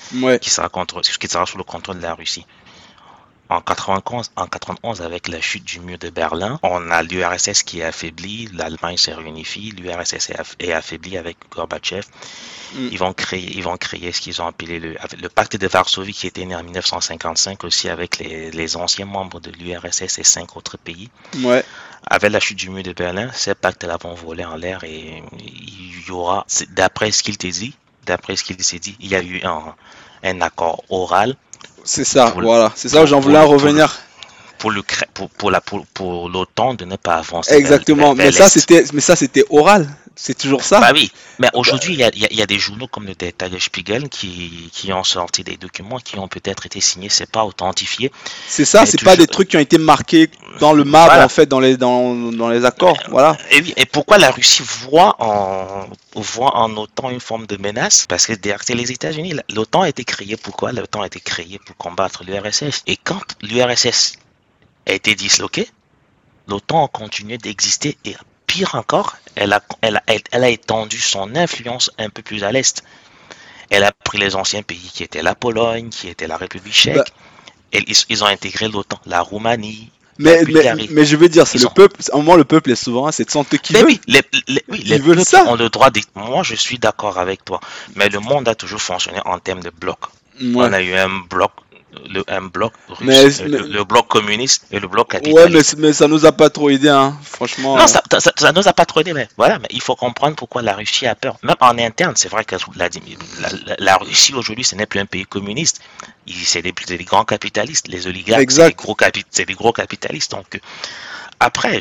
qui 0.40 0.50
sera 0.50 0.69
contre, 0.69 1.00
qui 1.02 1.28
sera 1.28 1.47
sous 1.47 1.59
le 1.59 1.64
contrôle 1.64 1.99
de 1.99 2.02
la 2.02 2.14
Russie. 2.14 2.47
En 3.51 3.61
91, 3.61 4.31
en 4.37 4.47
91, 4.47 5.03
avec 5.03 5.29
la 5.29 5.41
chute 5.41 5.65
du 5.65 5.79
mur 5.79 5.99
de 5.99 6.09
Berlin, 6.09 6.59
on 6.63 6.91
a 6.91 7.03
l'URSS 7.03 7.63
qui 7.63 7.81
est 7.81 7.85
affaibli, 7.85 8.49
l'Allemagne 8.55 8.97
se 8.97 9.11
réunifie, 9.11 9.71
l'URSS 9.73 10.31
est 10.59 10.73
affaibli 10.73 11.19
avec 11.19 11.37
Gorbatchev. 11.51 12.07
Mm. 12.75 12.89
Ils 12.91 12.99
vont 12.99 13.13
créer, 13.13 13.53
ils 13.55 13.63
vont 13.63 13.77
créer 13.77 14.13
ce 14.13 14.23
qu'ils 14.23 14.41
ont 14.41 14.47
appelé 14.47 14.81
le, 14.81 14.97
le 15.21 15.29
pacte 15.29 15.57
de 15.57 15.67
Varsovie 15.67 16.15
qui 16.15 16.27
était 16.27 16.47
né 16.47 16.57
en 16.57 16.63
1955 16.63 17.65
aussi 17.65 17.91
avec 17.91 18.19
les, 18.19 18.51
les 18.51 18.77
anciens 18.77 19.05
membres 19.05 19.41
de 19.41 19.51
l'URSS 19.51 20.19
et 20.19 20.25
cinq 20.25 20.57
autres 20.57 20.79
pays. 20.79 21.11
Ouais. 21.41 21.63
Avec 22.07 22.33
la 22.33 22.41
chute 22.41 22.59
du 22.59 22.71
mur 22.71 22.83
de 22.83 22.93
Berlin, 22.93 23.31
ces 23.33 23.55
pactes-là 23.55 23.99
vont 24.01 24.15
voler 24.15 24.45
en 24.45 24.57
l'air 24.57 24.85
et 24.85 25.23
il 25.39 26.07
y 26.07 26.11
aura, 26.11 26.47
d'après 26.71 27.13
ce 27.13 27.23
qu'il 27.23 27.37
te 27.37 27.47
dit, 27.47 27.77
d'après 28.07 28.37
ce 28.37 28.45
qu'il 28.45 28.63
s'est 28.63 28.79
dit, 28.79 28.97
il 29.01 29.09
y 29.09 29.15
a 29.15 29.23
eu 29.23 29.43
un, 29.45 29.75
un 30.23 30.41
accord 30.41 30.83
oral 30.89 31.37
c'est 31.85 32.04
ça, 32.04 32.33
voilà. 32.35 32.73
C'est 32.75 32.88
ça, 32.88 33.04
j'en 33.06 33.21
voulais 33.21 33.38
en 33.38 33.49
revenir. 33.49 34.00
Pour, 34.59 34.71
le, 34.71 34.83
pour, 35.12 35.28
pour, 35.30 35.50
la, 35.50 35.61
pour, 35.61 35.85
pour 35.88 36.30
l'OTAN 36.30 36.75
de 36.75 36.87
ne 36.87 36.97
pas 36.97 37.16
avancer. 37.16 37.54
Exactement, 37.54 38.14
mais, 38.14 38.33
ça, 38.33 38.49
c'était, 38.49 38.85
mais 38.94 39.00
ça 39.00 39.14
c'était 39.14 39.44
oral. 39.50 39.88
C'est 40.16 40.38
toujours 40.38 40.62
ça. 40.62 40.80
Bah 40.80 40.92
oui, 40.94 41.11
mais 41.40 41.49
aujourd'hui, 41.54 41.94
il 41.94 41.99
y 41.99 42.04
a, 42.04 42.11
y 42.14 42.42
a, 42.42 42.47
des 42.47 42.59
journaux 42.59 42.87
comme 42.87 43.06
le 43.06 43.16
Tagesspiegel 43.16 44.09
qui, 44.09 44.71
qui 44.73 44.92
ont 44.92 45.02
sorti 45.02 45.42
des 45.42 45.56
documents 45.56 45.99
qui 45.99 46.18
ont 46.18 46.28
peut-être 46.28 46.66
été 46.66 46.80
signés, 46.80 47.09
c'est 47.09 47.28
pas 47.28 47.44
authentifié. 47.44 48.12
C'est 48.47 48.64
ça, 48.64 48.87
c'est 48.87 49.02
pas 49.02 49.16
des 49.16 49.26
trucs 49.26 49.49
qui 49.49 49.56
ont 49.56 49.61
été 49.61 49.76
marqués 49.76 50.30
dans 50.61 50.73
le 50.73 50.85
marbre, 50.85 51.14
en 51.14 51.28
fait, 51.28 51.47
dans 51.47 51.59
les, 51.59 51.76
dans, 51.76 52.14
dans 52.14 52.49
les 52.49 52.64
accords. 52.64 52.97
Voilà. 53.09 53.37
Et, 53.50 53.61
oui, 53.61 53.75
et 53.76 53.87
pourquoi 53.87 54.18
la 54.18 54.30
Russie 54.30 54.62
voit 54.62 55.16
en, 55.18 55.88
voit 56.14 56.56
en 56.56 56.76
OTAN 56.76 57.11
une 57.11 57.21
forme 57.21 57.47
de 57.47 57.56
menace? 57.56 58.06
Parce 58.06 58.26
que 58.26 58.35
derrière, 58.35 58.62
c'est 58.64 58.75
les 58.75 58.92
États-Unis. 58.92 59.35
L'OTAN 59.52 59.83
a 59.83 59.88
été 59.88 60.04
créé 60.04 60.37
pourquoi? 60.37 60.71
L'OTAN 60.71 61.02
a 61.02 61.06
été 61.06 61.18
créé 61.18 61.59
pour 61.59 61.76
combattre 61.76 62.23
l'URSS. 62.23 62.85
Et 62.87 62.97
quand 62.97 63.37
l'URSS 63.42 64.16
a 64.87 64.92
été 64.92 65.16
disloqué, 65.16 65.68
l'OTAN 66.47 66.85
a 66.85 66.88
continué 66.88 67.37
d'exister 67.37 67.99
et 68.04 68.14
pire 68.47 68.76
encore, 68.76 69.16
elle 69.37 69.53
a, 69.53 69.61
elle, 69.81 69.97
a, 69.97 70.03
elle 70.33 70.45
a 70.45 70.49
étendu 70.49 70.99
son 71.00 71.35
influence 71.37 71.91
un 71.99 72.09
peu 72.11 72.23
plus 72.23 72.45
à 72.45 72.53
l'est. 72.53 72.83
Elle 73.71 73.85
a 73.85 73.93
pris 73.93 74.19
les 74.19 74.37
anciens 74.37 74.62
pays 74.62 74.91
qui 74.93 75.03
étaient 75.03 75.23
la 75.23 75.35
Pologne, 75.35 75.88
qui 75.91 76.09
était 76.09 76.26
la 76.26 76.37
République 76.37 76.75
tchèque, 76.75 76.97
Bah. 76.97 77.05
ils, 77.73 77.85
ils 78.09 78.23
ont 78.25 78.26
intégré 78.26 78.69
l'OTAN, 78.69 79.00
la 79.07 79.21
Roumanie. 79.21 79.91
Mais, 80.19 80.33
la 80.33 80.38
mais, 80.38 80.45
Bulgarie. 80.45 80.88
mais 80.93 81.05
je 81.05 81.17
veux 81.17 81.29
dire, 81.29 81.45
c'est 81.47 81.59
le 81.59 81.67
ont- 81.67 81.71
peuple. 81.71 82.00
À 82.12 82.14
un 82.14 82.19
moment, 82.19 82.37
le 82.37 82.45
peuple 82.45 82.71
est 82.71 82.76
souverain, 82.76 83.11
c'est 83.11 83.25
de 83.25 83.31
santé 83.31 83.59
qui 83.59 83.73
Mais 83.73 83.81
veut. 83.81 83.87
oui, 83.87 84.00
les, 84.07 84.23
les- 84.47 84.64
oui, 84.69 84.79
les 84.85 84.97
Ils 84.97 85.03
veulent 85.03 85.17
peuples 85.17 85.29
ça. 85.29 85.45
ont 85.47 85.57
le 85.57 85.69
droit 85.71 85.91
de... 85.91 86.00
Moi, 86.14 86.45
je 86.45 86.55
suis 86.55 86.79
d'accord 86.79 87.19
avec 87.19 87.45
toi. 87.45 87.59
Mais 87.97 88.09
le 88.09 88.21
monde 88.21 88.47
a 88.49 88.55
toujours 88.55 88.81
fonctionné 88.81 89.19
en 89.25 89.41
termes 89.41 89.62
de 89.62 89.71
blocs. 89.71 89.99
Ouais. 90.41 90.53
On 90.69 90.73
a 90.73 90.81
eu 90.83 90.95
un 90.95 91.09
bloc, 91.29 91.50
le, 92.09 92.25
un 92.29 92.43
bloc 92.43 92.73
russe, 92.89 92.99
Mais- 93.07 93.41
euh, 93.43 93.49
le, 93.49 93.63
mais- 93.63 93.69
le 93.69 93.85
bloc 93.85 94.09
communiste 94.09 94.67
et 94.71 94.81
le 94.81 94.89
bloc 94.89 95.13
Ouais, 95.13 95.21
capitaliste. 95.21 95.77
mais, 95.79 95.89
mais 95.89 95.93
ça 95.93 96.09
nous 96.09 96.27
a 96.27 96.33
pas 96.33 96.51
trop 96.51 96.71
aidé, 96.71 96.89
hein. 96.89 97.17
Franchement. 97.23 97.77
Non, 97.77 97.87
ça, 97.87 98.03
ça, 98.19 98.33
ça 98.37 98.53
nous 98.53 98.67
a 98.69 98.73
pas 98.73 98.87
trop 98.87 99.01
aidé, 99.01 99.13
mais 99.13 99.29
voilà, 99.37 99.59
mais 99.59 99.69
il 99.71 99.81
faut 99.81 99.97
comprendre 99.97 100.37
pourquoi 100.37 100.63
la 100.63 100.75
Russie 100.75 101.07
a 101.07 101.15
peur. 101.15 101.37
Même 101.43 101.57
en 101.61 101.77
interne, 101.79 102.15
c'est 102.17 102.29
vrai 102.29 102.45
que 102.45 102.57
la, 102.77 102.89
la, 102.89 103.49
la- 103.67 103.77
la 103.79 103.97
Russie 103.97 104.35
aujourd'hui, 104.35 104.65
ce 104.65 104.75
n'est 104.75 104.87
plus 104.87 105.01
un 105.01 105.07
pays 105.07 105.25
communiste. 105.25 105.81
C'est 106.45 106.63
des, 106.63 106.73
des 106.73 107.05
grands 107.05 107.25
capitalistes, 107.25 107.89
les 107.89 108.07
oligarques, 108.07 108.51
c'est 108.51 108.69
des 108.69 108.75
gros 108.75 108.95
capi- 108.95 109.25
c'est 109.31 109.45
des 109.47 109.55
gros 109.55 109.73
capitalistes. 109.73 110.31
Donc, 110.31 110.55
euh, 110.55 110.59
après, 111.41 111.81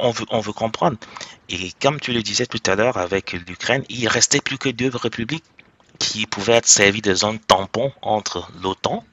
on, 0.00 0.10
veut, 0.10 0.26
on 0.30 0.40
veut 0.40 0.52
comprendre. 0.52 0.96
Et 1.48 1.72
comme 1.80 2.00
tu 2.00 2.12
le 2.12 2.22
disais 2.22 2.46
tout 2.46 2.62
à 2.66 2.74
l'heure 2.74 2.96
avec 2.98 3.32
l'Ukraine, 3.32 3.84
il 3.88 4.08
restait 4.08 4.40
plus 4.40 4.58
que 4.58 4.68
deux 4.68 4.90
républiques 4.94 5.44
qui 5.98 6.26
pouvaient 6.26 6.54
être 6.54 6.66
servies 6.68 7.02
de 7.02 7.14
zones 7.14 7.38
tampons 7.38 7.92
entre 8.02 8.48
l'OTAN 8.62 9.04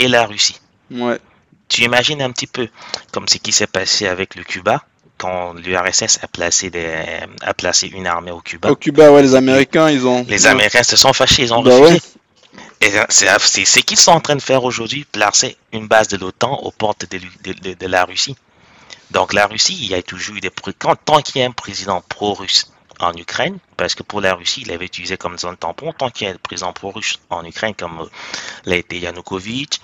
et 0.00 0.08
la 0.08 0.26
Russie. 0.26 0.60
ouais. 0.90 1.18
Tu 1.68 1.84
imagines 1.84 2.20
un 2.20 2.32
petit 2.32 2.48
peu 2.48 2.66
comme 3.12 3.28
ce 3.28 3.38
qui 3.38 3.52
s'est 3.52 3.68
passé 3.68 4.08
avec 4.08 4.34
le 4.34 4.42
Cuba 4.42 4.82
quand 5.18 5.52
l'URSS 5.52 6.18
a 6.22 6.26
placé 6.26 6.68
des, 6.70 6.92
a 7.42 7.54
placé 7.54 7.86
une 7.86 8.08
armée 8.08 8.32
au 8.32 8.40
Cuba. 8.40 8.70
Au 8.70 8.74
Cuba, 8.74 9.12
ouais, 9.12 9.22
les 9.22 9.36
Américains, 9.36 9.88
ils 9.88 10.04
ont. 10.04 10.24
Les 10.28 10.44
ouais. 10.46 10.50
Américains 10.50 10.82
se 10.82 10.96
sont 10.96 11.12
fâchés, 11.12 11.42
ils 11.42 11.54
ont 11.54 11.62
Bah 11.62 11.76
refusé. 11.76 11.92
ouais. 11.94 12.00
Et 12.88 12.90
c'est 13.08 13.64
ce 13.64 13.78
qu'ils 13.80 14.00
sont 14.00 14.10
en 14.10 14.20
train 14.20 14.34
de 14.34 14.42
faire 14.42 14.64
aujourd'hui, 14.64 15.04
placer 15.12 15.56
une 15.72 15.86
base 15.86 16.08
de 16.08 16.16
l'OTAN 16.16 16.58
aux 16.62 16.72
portes 16.72 17.04
de, 17.08 17.18
de- 17.44 17.52
de- 17.60 17.74
de 17.74 17.86
la 17.86 18.04
Russie. 18.04 18.34
Donc 19.12 19.32
la 19.32 19.46
Russie, 19.46 19.76
il 19.80 19.88
y 19.90 19.94
a 19.94 20.02
toujours 20.02 20.36
eu 20.36 20.40
des 20.40 20.50
quand 20.78 20.96
tant 20.96 21.20
qu'il 21.22 21.40
y 21.40 21.44
a 21.44 21.46
un 21.46 21.52
président 21.52 22.02
pro-russe 22.08 22.72
en 23.00 23.12
Ukraine, 23.14 23.58
parce 23.76 23.94
que 23.94 24.02
pour 24.02 24.20
la 24.20 24.34
Russie, 24.34 24.62
il 24.62 24.72
avait 24.72 24.86
utilisé 24.86 25.16
comme 25.16 25.38
zone 25.38 25.56
tampon, 25.56 25.92
tant 25.92 26.10
qu'il 26.10 26.26
y 26.28 26.30
a 26.30 26.34
un 26.34 26.36
président 26.38 26.72
pro-russe 26.72 27.18
en 27.30 27.44
Ukraine 27.44 27.74
comme 27.74 28.00
euh, 28.00 28.06
l'a 28.66 28.76
été 28.76 28.98
Yanukovych, 28.98 29.80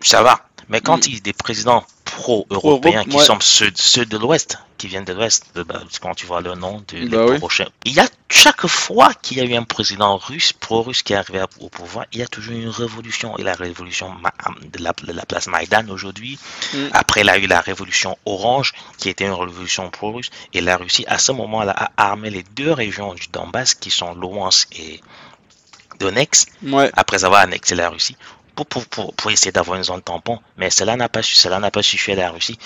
ça 0.00 0.22
va. 0.22 0.40
Mais 0.68 0.80
quand 0.80 0.98
Mm. 0.98 1.08
il 1.08 1.14
y 1.14 1.16
a 1.18 1.20
des 1.20 1.32
présidents 1.32 1.84
pro-européens 2.06 3.04
qui 3.04 3.16
ouais. 3.16 3.24
sont 3.24 3.38
ceux, 3.40 3.70
ceux 3.74 4.06
de 4.06 4.16
l'Ouest, 4.16 4.58
qui 4.78 4.86
viennent 4.88 5.04
de 5.04 5.12
l'Ouest, 5.12 5.46
de- 5.54 5.62
bah, 5.62 5.82
quand 6.00 6.14
tu 6.14 6.24
vois 6.26 6.40
le 6.40 6.54
nom 6.54 6.82
les 6.92 7.06
Bah 7.08 7.26
oui. 7.28 7.38
prochains, 7.38 7.66
il 7.84 7.92
y 7.92 8.00
a 8.00 8.08
chaque 8.30 8.66
fois 8.66 9.12
qu'il 9.22 9.38
y 9.38 9.40
a 9.40 9.44
eu 9.44 9.54
un 9.54 9.64
président 9.64 10.16
russe, 10.16 10.52
pro-russe 10.52 11.02
qui 11.02 11.12
est 11.12 11.16
arrivé 11.16 11.42
au 11.60 11.68
pouvoir, 11.68 12.06
il 12.12 12.20
y 12.20 12.22
a 12.22 12.26
toujours 12.28 12.54
une 12.54 12.68
révolution. 12.68 13.36
Et 13.38 13.42
la 13.42 13.54
révolution 13.54 14.08
de 14.74 14.82
la, 14.82 14.92
de 15.02 15.12
la 15.12 15.24
place 15.26 15.46
Maïdan 15.48 15.88
aujourd'hui, 15.90 16.38
Mm. 16.72 16.78
après 16.92 17.20
il 17.22 17.26
y 17.26 17.30
a 17.30 17.38
eu 17.38 17.46
la 17.46 17.60
révolution 17.60 18.16
orange, 18.24 18.72
qui 18.98 19.08
était 19.08 19.24
une 19.26 19.32
révolution 19.32 19.90
pro-russe, 19.90 20.30
et 20.54 20.60
la 20.60 20.76
Russie, 20.76 21.04
à 21.08 21.18
ce 21.18 21.32
moment-là, 21.32 21.74
a 21.76 21.90
armé 22.10 22.30
les 22.30 22.44
deux 22.58 22.72
régions 22.72 23.14
du 23.14 23.26
Donbass, 23.32 23.74
qui 23.74 23.90
sont 23.90 24.14
Luhansk 24.14 24.68
et 24.78 25.00
Donetsk, 26.00 26.48
Ouais. 26.62 26.90
après 26.94 27.24
avoir 27.24 27.40
annexé 27.42 27.74
la 27.74 27.88
Russie, 27.88 28.16
pour, 28.56 28.66
pour, 28.66 28.86
pour, 28.86 29.14
pour 29.14 29.30
essayer 29.30 29.52
d'avoir 29.52 29.76
une 29.78 29.84
zone 29.84 30.02
tampon. 30.02 30.38
Mais 30.56 30.70
cela 30.70 30.96
n'a 30.96 31.08
pas, 31.08 31.22
su- 31.22 31.36
cela 31.36 31.60
n'a 31.60 31.70
pas 31.70 31.82
suffi 31.82 32.10
à 32.12 32.16
la 32.16 32.30
Russie, 32.30 32.58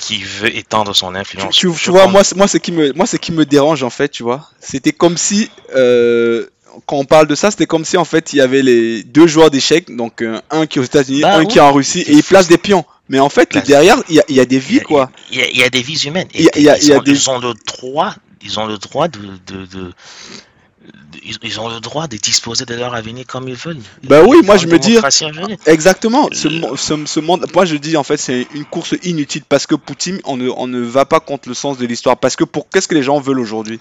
qui 0.00 0.22
veut 0.24 0.54
étendre 0.56 0.94
son 0.96 1.14
influence. 1.14 1.54
tu- 1.54 1.90
vois, 1.90 2.06
moi, 2.08 2.24
c'est- 2.24 2.34
moi, 2.34 2.48
c'est 2.48 2.58
qui 2.60 2.72
me, 2.72 2.92
moi, 2.94 3.06
c'est 3.06 3.18
qui 3.18 3.30
me 3.32 3.44
dérange 3.44 3.82
en 3.84 3.90
fait, 3.90 4.08
tu 4.08 4.22
vois. 4.24 4.48
C'était 4.60 4.92
comme 4.92 5.16
si, 5.16 5.50
euh, 5.76 6.46
quand 6.86 6.96
on 6.96 7.04
parle 7.04 7.26
de 7.26 7.34
ça, 7.34 7.50
c'était 7.50 7.66
comme 7.66 7.84
si 7.84 7.96
en 7.98 8.04
fait 8.06 8.32
il 8.32 8.36
y 8.36 8.40
avait 8.40 8.62
les 8.62 9.02
deux 9.04 9.26
joueurs 9.26 9.50
d'échecs, 9.50 9.94
donc 9.94 10.22
euh, 10.22 10.40
un 10.50 10.66
qui 10.66 10.78
est 10.78 10.80
aux 10.82 10.84
États-Unis, 10.86 11.20
Bah 11.20 11.34
un 11.36 11.40
oui. 11.40 11.46
qui 11.48 11.58
est 11.58 11.60
en 11.60 11.72
Russie, 11.72 12.00
et 12.00 12.12
ils 12.12 12.22
placent 12.24 12.48
des 12.48 12.58
pions. 12.58 12.84
Mais 13.08 13.18
en 13.20 13.28
fait, 13.28 13.50
Place- 13.50 13.64
derrière, 13.64 13.98
il 14.08 14.14
y 14.16 14.20
a, 14.20 14.24
il 14.28 14.36
y 14.36 14.40
a 14.40 14.46
des 14.46 14.58
vies, 14.58 14.80
quoi. 14.80 15.10
Il 15.30 15.38
y, 15.38 15.42
a, 15.42 15.48
il 15.50 15.56
y 15.58 15.62
a 15.62 15.68
des 15.68 15.82
vies 15.82 16.02
humaines. 16.06 16.28
Et 16.32 16.44
y 16.44 16.48
a- 16.48 16.78
ils, 16.78 16.92
a 16.92 16.96
ont, 16.98 17.02
des- 17.02 17.10
ils 17.12 17.28
ont 17.30 17.38
le 17.38 17.52
droit, 17.66 18.14
ils 18.42 18.58
ont 18.58 18.64
le 18.66 18.78
droit 18.78 19.08
de, 19.08 19.18
de, 19.20 19.36
de- 19.46 19.66
de- 19.66 19.92
ils, 21.24 21.36
ils 21.42 21.60
ont 21.60 21.68
le 21.68 21.80
droit 21.80 22.08
de 22.08 22.16
disposer 22.16 22.64
de 22.64 22.74
leur 22.74 22.94
avenir 22.94 23.24
comme 23.26 23.48
ils 23.48 23.54
veulent. 23.54 23.78
Bah 24.04 24.22
oui, 24.26 24.38
Ils 24.42 24.46
moi, 24.46 24.56
je 24.56 24.66
me 24.66 24.78
dis-. 24.78 24.96
Exactement. 25.66 26.28
Ce, 26.32 26.48
Le- 26.48 26.58
mo- 26.60 26.76
ce, 26.76 26.94
ce 27.06 27.20
monde, 27.20 27.46
moi 27.54 27.64
je 27.64 27.76
dis 27.76 27.96
en 27.96 28.02
fait, 28.04 28.16
c'est 28.16 28.46
une 28.54 28.64
course 28.64 28.94
inutile 29.02 29.42
parce 29.48 29.66
que 29.66 29.74
Poutine, 29.74 30.20
on 30.24 30.36
ne, 30.36 30.48
on 30.48 30.66
ne 30.66 30.80
va 30.80 31.04
pas 31.04 31.20
contre 31.20 31.48
le 31.48 31.54
sens 31.54 31.78
de 31.78 31.86
l'histoire. 31.86 32.16
Parce 32.18 32.36
que 32.36 32.44
pour 32.44 32.68
qu'est-ce 32.68 32.88
que 32.88 32.94
les 32.94 33.02
gens 33.02 33.20
veulent 33.20 33.40
aujourd'hui? 33.40 33.80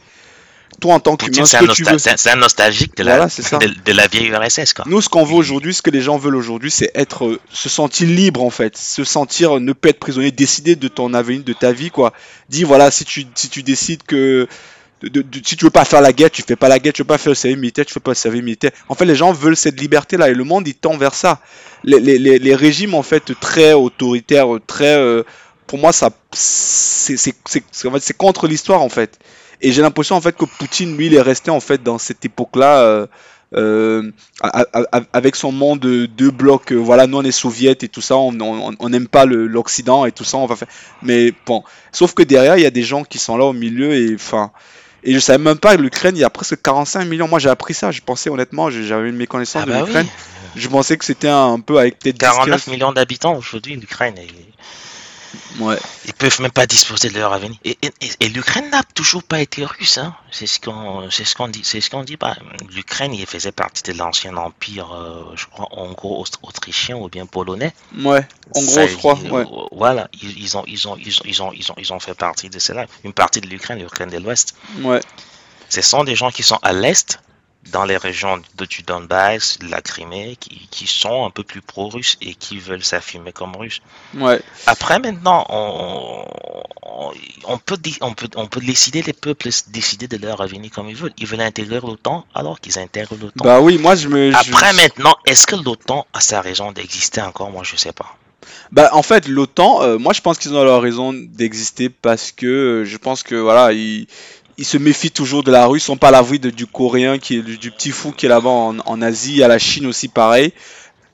Toi 0.79 0.93
en 0.93 0.99
tant 1.01 1.17
c'est 1.49 1.57
un, 1.57 1.61
que 1.61 1.65
nostal- 1.65 1.99
c'est 2.17 2.29
un- 2.31 2.35
nostalgique 2.37 2.95
de 2.95 3.03
la, 3.03 3.17
Voilà, 3.17 3.29
de, 3.59 3.73
de 3.83 3.91
la 3.91 4.07
vieille 4.07 4.27
URSS. 4.27 4.73
Quoi. 4.73 4.85
Nous, 4.87 5.01
ce 5.01 5.09
qu'on 5.09 5.25
veut 5.25 5.33
aujourd'hui, 5.35 5.73
ce 5.73 5.81
que 5.81 5.89
les 5.89 5.99
gens 6.01 6.17
veulent 6.17 6.37
aujourd'hui, 6.37 6.71
c'est 6.71 6.89
être, 6.95 7.25
euh, 7.25 7.39
se 7.51 7.67
sentir 7.67 8.07
libre 8.07 8.41
en 8.41 8.49
fait, 8.49 8.77
se 8.77 9.03
sentir, 9.03 9.57
euh, 9.57 9.59
ne 9.59 9.73
pas 9.73 9.89
être 9.89 9.99
prisonnier, 9.99 10.31
décider 10.31 10.77
de 10.77 10.87
ton 10.87 11.13
avenir, 11.13 11.43
de 11.43 11.51
ta 11.53 11.73
vie 11.73 11.91
quoi. 11.91 12.13
Dis 12.49 12.63
voilà, 12.63 12.89
si 12.89 13.03
tu, 13.03 13.25
si 13.35 13.49
tu 13.49 13.63
décides 13.63 14.03
que, 14.03 14.47
de, 15.03 15.21
de- 15.21 15.41
si 15.45 15.55
tu 15.57 15.65
veux 15.65 15.71
pas 15.71 15.85
faire 15.85 16.01
la 16.01 16.13
guerre, 16.13 16.29
tu 16.31 16.41
fais 16.43 16.55
pas 16.55 16.67
la 16.69 16.79
guerre, 16.79 16.93
tu 16.93 17.01
veux 17.01 17.07
pas 17.07 17.17
faire 17.17 17.31
le 17.31 17.35
service 17.35 17.57
militaire, 17.59 17.85
tu 17.85 17.93
fais 17.93 17.99
pas 17.99 18.11
le 18.11 18.15
service 18.15 18.43
militaire. 18.43 18.71
En 18.89 18.95
fait, 18.95 19.05
les 19.05 19.15
gens 19.15 19.31
veulent 19.33 19.55
cette 19.57 19.79
liberté 19.79 20.17
là 20.17 20.29
et 20.29 20.33
le 20.33 20.43
monde 20.43 20.67
il 20.67 20.75
tend 20.75 20.97
vers 20.97 21.13
ça. 21.15 21.41
Les, 21.83 21.99
les, 21.99 22.17
les, 22.19 22.39
les 22.39 22.55
régimes 22.55 22.93
en 22.93 23.03
fait 23.03 23.33
très 23.39 23.73
autoritaires, 23.73 24.47
très, 24.67 24.95
euh, 24.97 25.23
pour 25.67 25.79
moi 25.79 25.91
ça, 25.91 26.11
c'est, 26.33 27.17
c'est, 27.17 27.33
c'est, 27.45 28.17
contre 28.17 28.47
l'histoire 28.47 28.81
en 28.81 28.89
fait. 28.89 29.17
Et 29.61 29.71
j'ai 29.71 29.81
l'impression 29.81 30.15
en 30.15 30.21
fait 30.21 30.35
que 30.35 30.45
Poutine 30.45 30.95
lui 30.97 31.07
il 31.07 31.13
est 31.15 31.21
resté 31.21 31.51
en 31.51 31.59
fait 31.59 31.81
dans 31.83 31.97
cette 31.97 32.23
époque 32.25 32.55
là. 32.55 33.07
Euh, 33.53 34.09
a- 34.41 35.01
avec 35.11 35.35
son 35.35 35.51
monde 35.51 35.81
de 35.81 36.05
deux 36.05 36.31
blocs, 36.31 36.71
euh, 36.71 36.77
voilà, 36.77 37.05
nous 37.05 37.17
on 37.17 37.23
est 37.23 37.31
soviets 37.31 37.75
et 37.81 37.89
tout 37.89 37.99
ça, 37.99 38.15
on 38.15 38.31
n'aime 38.89 39.07
pas 39.09 39.25
l'Occident 39.25 40.05
et 40.05 40.13
tout 40.13 40.23
ça, 40.23 40.37
on 40.37 40.45
va 40.45 40.55
faire. 40.55 40.69
Mais 41.01 41.33
bon, 41.45 41.61
sauf 41.91 42.13
que 42.13 42.23
derrière 42.23 42.55
il 42.55 42.63
y 42.63 42.65
a 42.65 42.71
des 42.71 42.83
gens 42.83 43.03
qui 43.03 43.17
sont 43.17 43.35
là 43.35 43.43
au 43.43 43.51
milieu 43.53 43.93
et 43.93 44.15
enfin. 44.15 44.51
Et 45.03 45.13
je 45.13 45.19
savais 45.19 45.43
même 45.43 45.57
pas 45.57 45.75
que 45.75 45.81
l'Ukraine, 45.81 46.15
il 46.15 46.19
y 46.19 46.23
a 46.23 46.29
presque 46.29 46.61
45 46.61 47.05
millions. 47.05 47.27
Moi 47.27 47.39
j'ai 47.39 47.49
appris 47.49 47.73
ça, 47.73 47.91
je 47.91 48.01
pensais 48.01 48.29
honnêtement, 48.29 48.69
j'avais 48.69 49.09
une 49.09 49.15
méconnaissance 49.15 49.63
Ah 49.63 49.65
de 49.65 49.71
bah 49.71 49.79
l'Ukraine. 49.81 50.07
oui. 50.07 50.61
Je 50.61 50.67
pensais 50.67 50.97
que 50.97 51.05
c'était 51.05 51.29
un, 51.29 51.59
peu 51.59 51.79
avec 51.79 51.99
peut-être 51.99 52.17
10, 52.17 52.25
49 52.25 52.65
15 52.65 52.73
millions 52.73 52.91
d'habitants 52.91 53.35
aujourd'hui, 53.35 53.75
l'Ukraine. 53.75 54.15
et 54.17 54.27
Ouais. 55.59 55.77
Ils 56.05 56.13
peuvent 56.13 56.39
même 56.41 56.51
pas 56.51 56.65
disposer 56.65 57.09
de 57.09 57.19
leur 57.19 57.33
avenir. 57.33 57.57
Et, 57.65 57.77
et- 57.81 57.91
et- 58.01 58.11
et 58.21 58.29
l'Ukraine 58.29 58.69
n'a 58.69 58.83
toujours 58.83 59.23
pas 59.23 59.41
été 59.41 59.65
russe. 59.65 59.97
Hein. 59.97 60.15
C'est 60.31 60.47
ce 60.47 60.59
qu'on, 60.59 61.09
c'est 61.11 61.25
ce 61.25 61.35
qu'on 61.35 61.47
dit. 61.49 61.61
C'est 61.63 61.81
ce 61.81 61.89
qu'on 61.89 62.03
dit 62.03 62.17
pas. 62.17 62.35
L'Ukraine, 62.73 63.13
il 63.13 63.25
faisait 63.25 63.51
partie 63.51 63.83
de 63.91 63.97
l'ancien 63.97 64.35
empire, 64.37 64.91
euh, 64.93 65.23
je 65.35 65.45
crois, 65.47 65.67
hongrois-autrichien 65.71 66.95
ou 66.97 67.09
bien 67.09 67.25
polonais. 67.25 67.73
Ouais, 67.97 68.25
Ça, 68.55 68.87
je 68.87 68.95
crois. 68.95 69.15
Ouais. 69.15 69.45
Voilà, 69.71 70.07
ils, 70.21 70.37
ils 70.41 70.57
ont, 70.57 70.63
ils 70.67 70.87
ont, 70.87 70.95
ils 70.97 71.19
ont, 71.19 71.23
ils 71.25 71.41
ont, 71.41 71.51
ils 71.53 71.71
ont, 71.71 71.75
ils 71.77 71.93
ont 71.93 71.99
fait 71.99 72.13
partie 72.13 72.49
de 72.49 72.59
cela. 72.59 72.85
Une 73.03 73.13
partie 73.13 73.41
de 73.41 73.47
l'Ukraine, 73.47 73.79
l'Ukraine 73.79 74.09
de 74.09 74.17
l'Ouest. 74.17 74.55
Ouais. 74.81 74.99
Ce 75.69 75.81
sont 75.81 76.03
des 76.03 76.15
gens 76.15 76.31
qui 76.31 76.43
sont 76.43 76.59
à 76.61 76.73
l'est, 76.73 77.19
dans 77.71 77.85
les 77.85 77.97
régions 77.97 78.41
de, 78.57 78.65
du 78.65 78.81
Donbass, 78.83 79.59
de 79.59 79.67
la 79.69 79.81
Crimée, 79.81 80.35
qui, 80.39 80.67
qui 80.71 80.87
sont 80.87 81.25
un 81.25 81.29
peu 81.29 81.43
plus 81.43 81.61
pro-russes 81.61 82.17
et 82.21 82.33
qui 82.33 82.57
veulent 82.57 82.83
s'affirmer 82.83 83.31
comme 83.31 83.55
russes. 83.55 83.81
Ouais. 84.15 84.41
Après, 84.65 84.99
maintenant, 84.99 85.45
on, 85.49 86.25
on, 86.81 87.11
on 87.45 87.57
peut, 87.57 87.77
on, 88.01 88.13
peut, 88.13 88.29
on 88.35 88.47
peut 88.47 88.61
décider, 88.61 89.01
les 89.03 89.13
peuples 89.13 89.49
décider 89.67 90.07
de 90.07 90.17
leur 90.17 90.41
avenir 90.41 90.71
comme 90.71 90.89
ils 90.89 90.95
veulent. 90.95 91.13
Ils 91.17 91.27
veulent 91.27 91.41
intégrer 91.41 91.79
l'OTAN, 91.79 92.25
alors 92.33 92.59
qu'ils 92.59 92.79
intègrent 92.79 93.15
l'OTAN. 93.15 93.43
Bah 93.43 93.61
oui, 93.61 93.77
moi 93.77 93.95
je 93.95 94.07
me. 94.07 94.31
je- 94.31 94.37
Après, 94.37 94.73
maintenant, 94.73 95.15
est-ce 95.25 95.45
que 95.45 95.55
l'OTAN 95.55 96.07
a 96.13 96.19
sa 96.19 96.41
raison 96.41 96.71
d'exister 96.71 97.21
encore? 97.21 97.51
Moi, 97.51 97.63
je 97.63 97.75
sais 97.75 97.93
pas. 97.93 98.17
Bah 98.71 98.89
en 98.93 99.03
fait 99.03 99.27
l'OTAN, 99.27 99.83
euh, 99.83 99.97
moi 99.99 100.13
je 100.13 100.21
pense 100.21 100.39
qu'ils 100.39 100.53
ont 100.55 100.63
leur 100.63 100.81
raison 100.81 101.13
d'exister 101.13 101.89
parce 101.89 102.31
que 102.31 102.47
euh, 102.47 102.85
je 102.85 102.97
pense 102.97 103.21
que 103.21 103.35
voilà 103.35 103.71
ils, 103.71 104.07
ils 104.61 104.65
se 104.65 104.77
méfient 104.77 105.11
toujours 105.11 105.43
de 105.43 105.51
la 105.51 105.65
Russie, 105.65 105.83
ils 105.83 105.87
sont 105.87 105.97
pas 105.97 106.15
à 106.15 106.23
du 106.23 106.65
Coréen 106.67 107.17
qui 107.17 107.37
est 107.37 107.41
du, 107.41 107.57
du 107.57 107.71
petit 107.71 107.91
fou 107.91 108.11
qui 108.11 108.27
est 108.27 108.29
là-bas 108.29 108.49
en, 108.49 108.77
en 108.79 109.01
Asie, 109.01 109.43
à 109.43 109.47
la 109.47 109.57
Chine 109.59 109.87
aussi 109.87 110.07
pareil. 110.07 110.53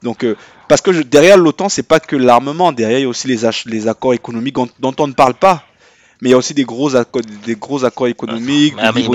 Donc 0.03 0.23
euh, 0.23 0.35
parce 0.67 0.81
que 0.81 0.91
je- 0.93 1.01
derrière 1.01 1.37
l'OTAN 1.37 1.69
c'est 1.69 1.83
pas 1.87 1.99
que 1.99 2.15
l'armement, 2.15 2.71
derrière 2.71 2.99
il 2.99 3.03
y 3.03 3.05
a 3.05 3.09
aussi 3.09 3.27
les, 3.27 3.45
accords 3.87 4.13
économiques 4.13 4.55
dont, 4.55 4.69
dont 4.79 4.93
on 4.99 5.07
ne 5.07 5.13
parle 5.13 5.33
pas. 5.33 5.63
Mais 6.19 6.29
il 6.29 6.31
y 6.31 6.33
a 6.33 6.37
aussi 6.37 6.55
des 6.55 6.63
gros 6.63 6.95
accords, 6.95 7.21
des 7.45 7.55
gros 7.55 7.85
accords 7.85 8.07
économiques, 8.07 8.73
Ah, 8.79 8.91
du 8.91 8.99
mais- 8.99 9.05
tout 9.05 9.11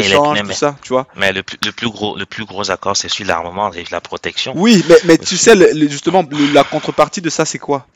mais- 0.46 0.54
ça, 0.54 0.76
tu 0.82 0.90
vois. 0.90 1.08
Mais 1.16 1.32
le 1.32 1.42
plus, 1.42 1.58
le 1.64 1.72
plus 1.72 1.88
gros, 1.90 2.16
le 2.16 2.26
plus 2.26 2.44
gros 2.44 2.70
accord, 2.70 2.96
c'est 2.96 3.08
celui 3.08 3.24
de 3.24 3.28
l'armement 3.28 3.72
et 3.72 3.82
de 3.82 3.88
la 3.90 4.00
protection. 4.00 4.52
Oui, 4.56 4.84
mais, 4.88 4.94
mais 5.06 5.18
tu 5.18 5.36
sais, 5.36 5.56
le- 5.56 5.88
justement, 5.88 6.24
la 6.54 6.62
contrepartie 6.62 7.20
de 7.20 7.28
ça, 7.28 7.44
c'est 7.44 7.58
quoi? 7.58 7.86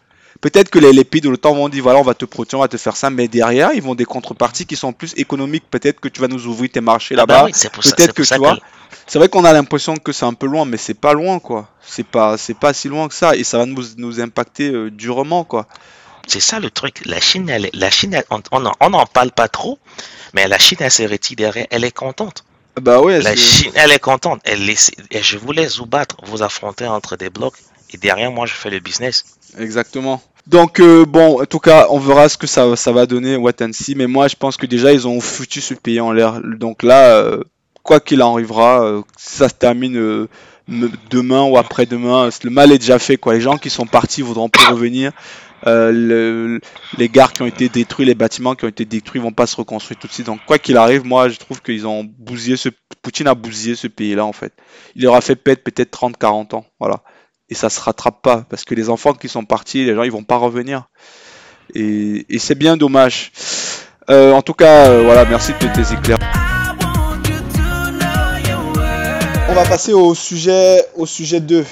Peut-être 0.40 0.70
que 0.70 0.78
les, 0.78 0.92
les 0.92 1.04
pays 1.04 1.20
de 1.20 1.28
l'OTAN 1.28 1.54
vont 1.54 1.68
dire, 1.68 1.82
voilà, 1.82 1.98
on 1.98 2.02
va 2.02 2.14
te 2.14 2.24
protéger, 2.24 2.56
on 2.56 2.60
va 2.60 2.68
te 2.68 2.76
faire 2.76 2.96
ça, 2.96 3.10
mais 3.10 3.28
derrière, 3.28 3.70
ils 3.74 3.82
vont 3.82 3.94
des 3.94 4.04
contreparties 4.04 4.66
qui 4.66 4.76
sont 4.76 4.92
plus 4.92 5.12
économiques. 5.16 5.64
Peut-être 5.70 6.00
que 6.00 6.08
tu 6.08 6.20
vas 6.20 6.28
nous 6.28 6.46
ouvrir 6.46 6.70
tes 6.70 6.80
marchés 6.80 7.14
Ah 7.18 7.26
bah 7.26 7.34
là-bas. 7.34 7.46
oui, 7.46 7.52
peut-être 7.52 7.96
c'est 7.98 8.12
que 8.14 8.22
tu 8.22 8.34
vois, 8.36 8.58
C'est 9.06 9.18
vrai 9.18 9.28
qu'on 9.28 9.44
a 9.44 9.52
l'impression 9.52 9.96
que 9.96 10.12
c'est 10.12 10.24
un 10.26 10.34
peu 10.34 10.46
loin, 10.46 10.64
mais 10.64 10.76
c'est 10.76 10.94
pas 10.94 11.12
loin, 11.14 11.38
quoi. 11.38 11.68
C'est 11.86 12.06
pas, 12.06 12.36
c'est 12.36 12.54
pas 12.58 12.72
si 12.74 12.88
loin 12.88 13.08
que 13.08 13.14
ça, 13.14 13.36
et 13.36 13.44
ça 13.44 13.58
va 13.58 13.66
nous, 13.66 13.82
nous 13.96 14.20
impacter 14.20 14.70
euh, 14.70 14.90
durement, 14.90 15.44
quoi. 15.44 15.66
C'est 16.26 16.40
ça 16.40 16.58
le 16.58 16.70
truc. 16.70 17.02
La 17.06 17.20
Chine, 17.20 17.48
elle, 17.48 17.70
la 17.72 17.90
Chine, 17.90 18.14
elle- 18.14 18.24
on 18.30 18.40
on 18.50 18.66
en- 18.66 18.72
on 18.80 18.90
n'en 18.90 19.06
parle 19.06 19.30
pas 19.30 19.46
trop, 19.48 19.78
mais 20.34 20.48
la 20.48 20.58
Chine, 20.58 20.78
elle 20.80 20.90
se 20.90 21.04
retire 21.04 21.36
derrière. 21.36 21.66
Elle 21.70 21.84
est 21.84 21.92
contente. 21.92 22.44
Bah 22.82 23.00
ouais. 23.00 23.20
La 23.22 23.36
Chine, 23.36 23.70
elle 23.76 23.92
est 23.92 24.00
contente. 24.00 24.40
Elle 24.44 24.66
laisse, 24.66 24.90
et 25.12 25.22
je 25.22 25.38
vous 25.38 25.52
laisse 25.52 25.78
vous 25.78 25.86
battre, 25.86 26.16
vous 26.24 26.42
affronter 26.42 26.86
entre 26.86 27.16
des 27.16 27.30
blocs. 27.30 27.54
Et 27.92 27.96
derrière, 27.96 28.32
moi, 28.32 28.44
je 28.46 28.52
fais 28.54 28.68
le 28.70 28.80
business. 28.80 29.24
Exactement. 29.58 30.22
Donc 30.46 30.78
euh, 30.80 31.04
bon, 31.04 31.42
en 31.42 31.46
tout 31.46 31.58
cas, 31.58 31.86
on 31.90 31.98
verra 31.98 32.28
ce 32.28 32.38
que 32.38 32.46
ça, 32.46 32.66
va 32.92 33.06
donner, 33.06 33.36
what 33.36 33.52
and 33.60 33.72
see. 33.72 33.94
Mais 33.94 34.06
moi, 34.06 34.28
je 34.28 34.36
pense 34.36 34.56
que 34.56 34.66
déjà, 34.66 34.92
ils 34.92 35.08
ont 35.08 35.20
foutu 35.20 35.60
ce 35.60 35.74
pays 35.74 36.00
en 36.00 36.12
l'air. 36.12 36.40
Donc 36.42 36.82
là, 36.82 37.16
euh, 37.16 37.42
quoi 37.82 37.98
qu'il 38.00 38.20
arrivera, 38.22 38.84
euh, 38.84 39.02
ça 39.16 39.48
se 39.48 39.54
termine 39.54 39.96
euh, 39.96 40.28
demain 41.10 41.42
ou 41.44 41.58
après-demain, 41.58 42.28
le 42.44 42.50
mal 42.50 42.70
est 42.72 42.78
déjà 42.78 42.98
fait. 42.98 43.16
Quoi. 43.16 43.34
Les 43.34 43.40
gens 43.40 43.56
qui 43.58 43.70
sont 43.70 43.86
partis 43.86 44.22
voudront 44.22 44.48
plus 44.48 44.66
revenir. 44.66 45.12
Euh, 45.66 45.90
le- 45.90 46.60
les 46.98 47.08
gares 47.08 47.32
qui 47.32 47.42
ont 47.42 47.46
été 47.46 47.68
détruits, 47.68 48.04
les 48.06 48.14
bâtiments 48.14 48.54
qui 48.54 48.66
ont 48.66 48.68
été 48.68 48.84
détruits 48.84 49.20
vont 49.20 49.32
pas 49.32 49.46
se 49.46 49.56
reconstruire 49.56 49.98
tout 49.98 50.06
de 50.06 50.12
suite. 50.12 50.26
Donc 50.26 50.40
quoi 50.46 50.58
qu'il 50.58 50.76
arrive, 50.76 51.04
moi, 51.04 51.28
je 51.28 51.38
trouve 51.38 51.60
qu'ils 51.62 51.86
ont 51.86 52.04
bousillé 52.04 52.56
ce, 52.56 52.68
Poutine 53.02 53.26
a 53.26 53.34
bousillé 53.34 53.74
ce 53.74 53.86
pays-là 53.86 54.24
en 54.24 54.32
fait. 54.32 54.52
Il 54.96 55.02
leur 55.04 55.14
a 55.14 55.20
fait 55.20 55.34
pète 55.36 55.64
peut-être 55.64 55.90
30-40 55.90 56.54
ans. 56.54 56.66
Voilà 56.78 57.02
et 57.48 57.54
ça 57.54 57.70
se 57.70 57.80
rattrape 57.80 58.22
pas 58.22 58.44
parce 58.48 58.64
que 58.64 58.74
les 58.74 58.88
enfants 58.88 59.12
qui 59.12 59.28
sont 59.28 59.44
partis, 59.44 59.84
les 59.84 59.94
gens 59.94 60.02
ils 60.02 60.12
vont 60.12 60.24
pas 60.24 60.36
revenir 60.36 60.88
et, 61.74 62.38
c'est 62.38 62.54
bien 62.54 62.76
dommage. 62.76 63.32
Euh, 64.08 64.32
en 64.32 64.42
tout 64.42 64.54
cas, 64.54 64.88
euh, 64.88 65.02
voilà, 65.04 65.24
merci 65.24 65.52
de 65.52 65.58
tes 65.58 65.92
éclairs. 65.92 66.18
On 69.48 69.54
va 69.54 69.64
passer 69.64 69.92
au 69.92 70.14
sujet, 70.14 70.84
au 70.96 71.06
sujet 71.06 71.40
2. 71.40 71.64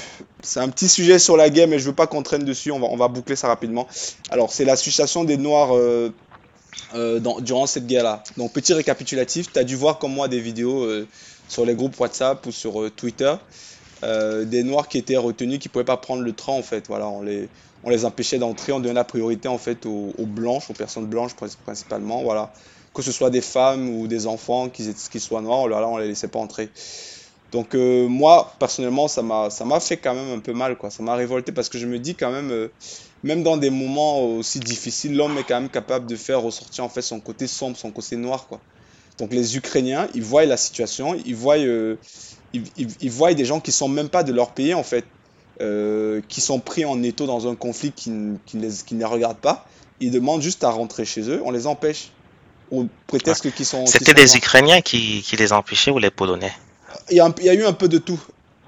C'est 0.43 0.61
un 0.61 0.69
petit 0.69 0.89
sujet 0.89 1.19
sur 1.19 1.37
la 1.37 1.49
game, 1.49 1.71
mais 1.71 1.79
je 1.79 1.87
veux 1.87 1.95
pas 1.95 2.07
qu'on 2.07 2.23
traîne 2.23 2.45
dessus. 2.45 2.71
On 2.71 2.81
va, 2.81 2.87
on 2.91 2.97
va 2.97 3.09
boucler 3.09 3.37
ça 3.37 3.49
rapidement. 3.49 3.87
Alors, 4.31 4.53
c'est 4.53 4.65
la 4.65 4.77
situation 4.77 5.25
des 5.25 5.37
Noirs 5.37 5.75
euh, 5.75 6.13
euh, 6.95 7.21
durant 7.41 7.67
cette 7.67 7.87
guerre-là. 7.87 8.23
Donc, 8.37 8.53
petit 8.53 8.75
récapitulatif. 8.75 9.53
Tu 9.53 9.59
as 9.59 9.65
dû 9.65 9.77
voir 9.77 9.99
comme 9.99 10.13
moi 10.13 10.29
des 10.29 10.41
vidéos 10.41 10.87
sur 11.49 11.65
les 11.65 11.75
groupes 11.75 11.99
WhatsApp 11.99 12.45
ou 12.47 12.53
sur 12.53 12.91
Twitter. 12.95 13.35
Euh, 14.05 14.45
des 14.45 14.65
noirs 14.65 14.89
qui 14.89 14.99
étaient 14.99 15.17
retenus, 15.17 15.59
qui 15.61 15.69
pouvaient 15.71 15.85
pas 15.85 15.97
prendre 15.99 16.23
le 16.23 16.35
train 16.35 16.53
en 16.55 16.63
fait. 16.63 16.89
Voilà, 16.89 17.09
on 17.09 17.23
les, 17.23 17.51
on 17.83 17.91
les 17.91 18.05
empêchait 18.05 18.39
d'entrer, 18.39 18.73
on 18.73 18.81
donnait 18.81 18.95
la 18.95 19.05
priorité 19.05 19.49
en 19.49 19.59
fait 19.59 19.87
aux, 19.87 20.15
blanches, 20.27 20.71
aux 20.71 20.75
personnes 20.75 21.07
blanches 21.07 21.35
prin- 21.37 21.49
principalement. 21.65 22.23
Voilà, 22.23 22.53
que 22.95 23.03
ce 23.03 23.13
soit 23.13 23.31
des 23.31 23.43
femmes 23.43 23.89
ou 23.91 24.07
des 24.09 24.27
enfants, 24.27 24.69
qu'ils 24.71 24.95
soient 25.21 25.43
noirs, 25.43 25.69
là, 25.69 25.89
on 25.89 25.99
les 25.99 26.09
laissait 26.09 26.29
pas 26.29 26.41
entrer. 26.41 26.73
Donc 27.53 27.75
euh, 27.75 28.09
moi 28.09 28.57
personnellement, 28.59 29.09
ça 29.09 29.23
m'a, 29.23 29.51
ça 29.51 29.65
m'a 29.65 29.81
fait 29.81 29.99
quand 29.99 30.15
même 30.15 30.33
un 30.37 30.41
peu 30.41 30.53
mal 30.53 30.77
quoi. 30.77 30.91
Ça 30.91 31.03
m'a 31.03 31.15
révolté 31.15 31.53
parce 31.53 31.69
que 31.69 31.79
je 31.79 31.87
me 31.87 31.99
dis 31.99 32.17
quand 32.17 32.31
même, 32.33 32.51
euh, 32.51 32.75
même 33.23 33.43
dans 33.43 33.57
des 33.57 33.71
moments 33.71 34.23
aussi 34.25 34.61
difficiles, 34.61 35.17
l'homme 35.17 35.39
est 35.39 35.45
quand 35.45 35.61
même 35.61 35.71
capable 35.71 36.07
de 36.07 36.17
faire 36.17 36.43
ressortir 36.43 36.85
en 36.85 36.89
fait 36.89 37.03
son 37.03 37.21
côté 37.21 37.47
sombre, 37.47 37.77
son 37.77 37.93
côté 37.93 38.17
noir 38.17 38.47
quoi. 38.49 38.65
Donc 39.19 39.33
les 39.33 39.57
Ukrainiens, 39.57 40.09
ils 40.15 40.23
voient 40.23 40.45
la 40.47 40.57
situation, 40.57 41.15
ils 41.25 41.35
voient 41.37 41.59
euh, 41.59 41.97
ils, 42.53 42.65
ils- 42.77 42.97
ils 43.01 43.11
voient 43.11 43.35
des 43.35 43.45
gens 43.45 43.61
qui 43.61 43.73
sont 43.73 43.89
même 43.89 44.09
pas 44.09 44.25
de 44.25 44.33
leur 44.33 44.55
pays 44.55 44.75
en 44.75 44.83
fait, 44.83 45.05
euh, 45.61 46.21
qui 46.29 46.41
sont 46.41 46.61
pris 46.61 46.85
en 46.85 47.03
étau 47.03 47.27
dans 47.27 47.47
un 47.49 47.55
conflit 47.55 47.93
qui, 47.93 48.11
ne 48.11 48.37
les, 48.55 48.71
qui 48.87 48.95
ne 48.95 49.01
les 49.01 49.05
regarde 49.05 49.39
pas. 49.39 49.67
Ils 50.01 50.11
demandent 50.11 50.43
juste 50.43 50.65
à 50.65 50.71
rentrer 50.71 51.05
chez 51.05 51.23
eux, 51.31 51.41
on 51.45 51.51
les 51.51 51.67
empêche. 51.67 52.11
Au 52.71 52.87
prétexte 53.07 53.53
qu'ils 53.53 53.67
sont. 53.67 53.85
C'était 53.87 54.15
noirs. 54.25 54.37
Ukrainiens 54.37 54.81
qui, 54.81 55.23
qui 55.23 55.37
les 55.37 55.53
empêchaient 55.53 55.91
ou 55.91 55.99
les 55.99 56.11
Polonais? 56.11 56.53
Il 57.11 57.17
y, 57.17 57.21
a 57.21 57.27
un- 57.27 57.35
il 57.39 57.45
y 57.45 57.49
a 57.49 57.55
eu 57.55 57.65
un 57.65 57.73
peu 57.73 57.89
de 57.89 57.99
tout. 57.99 58.21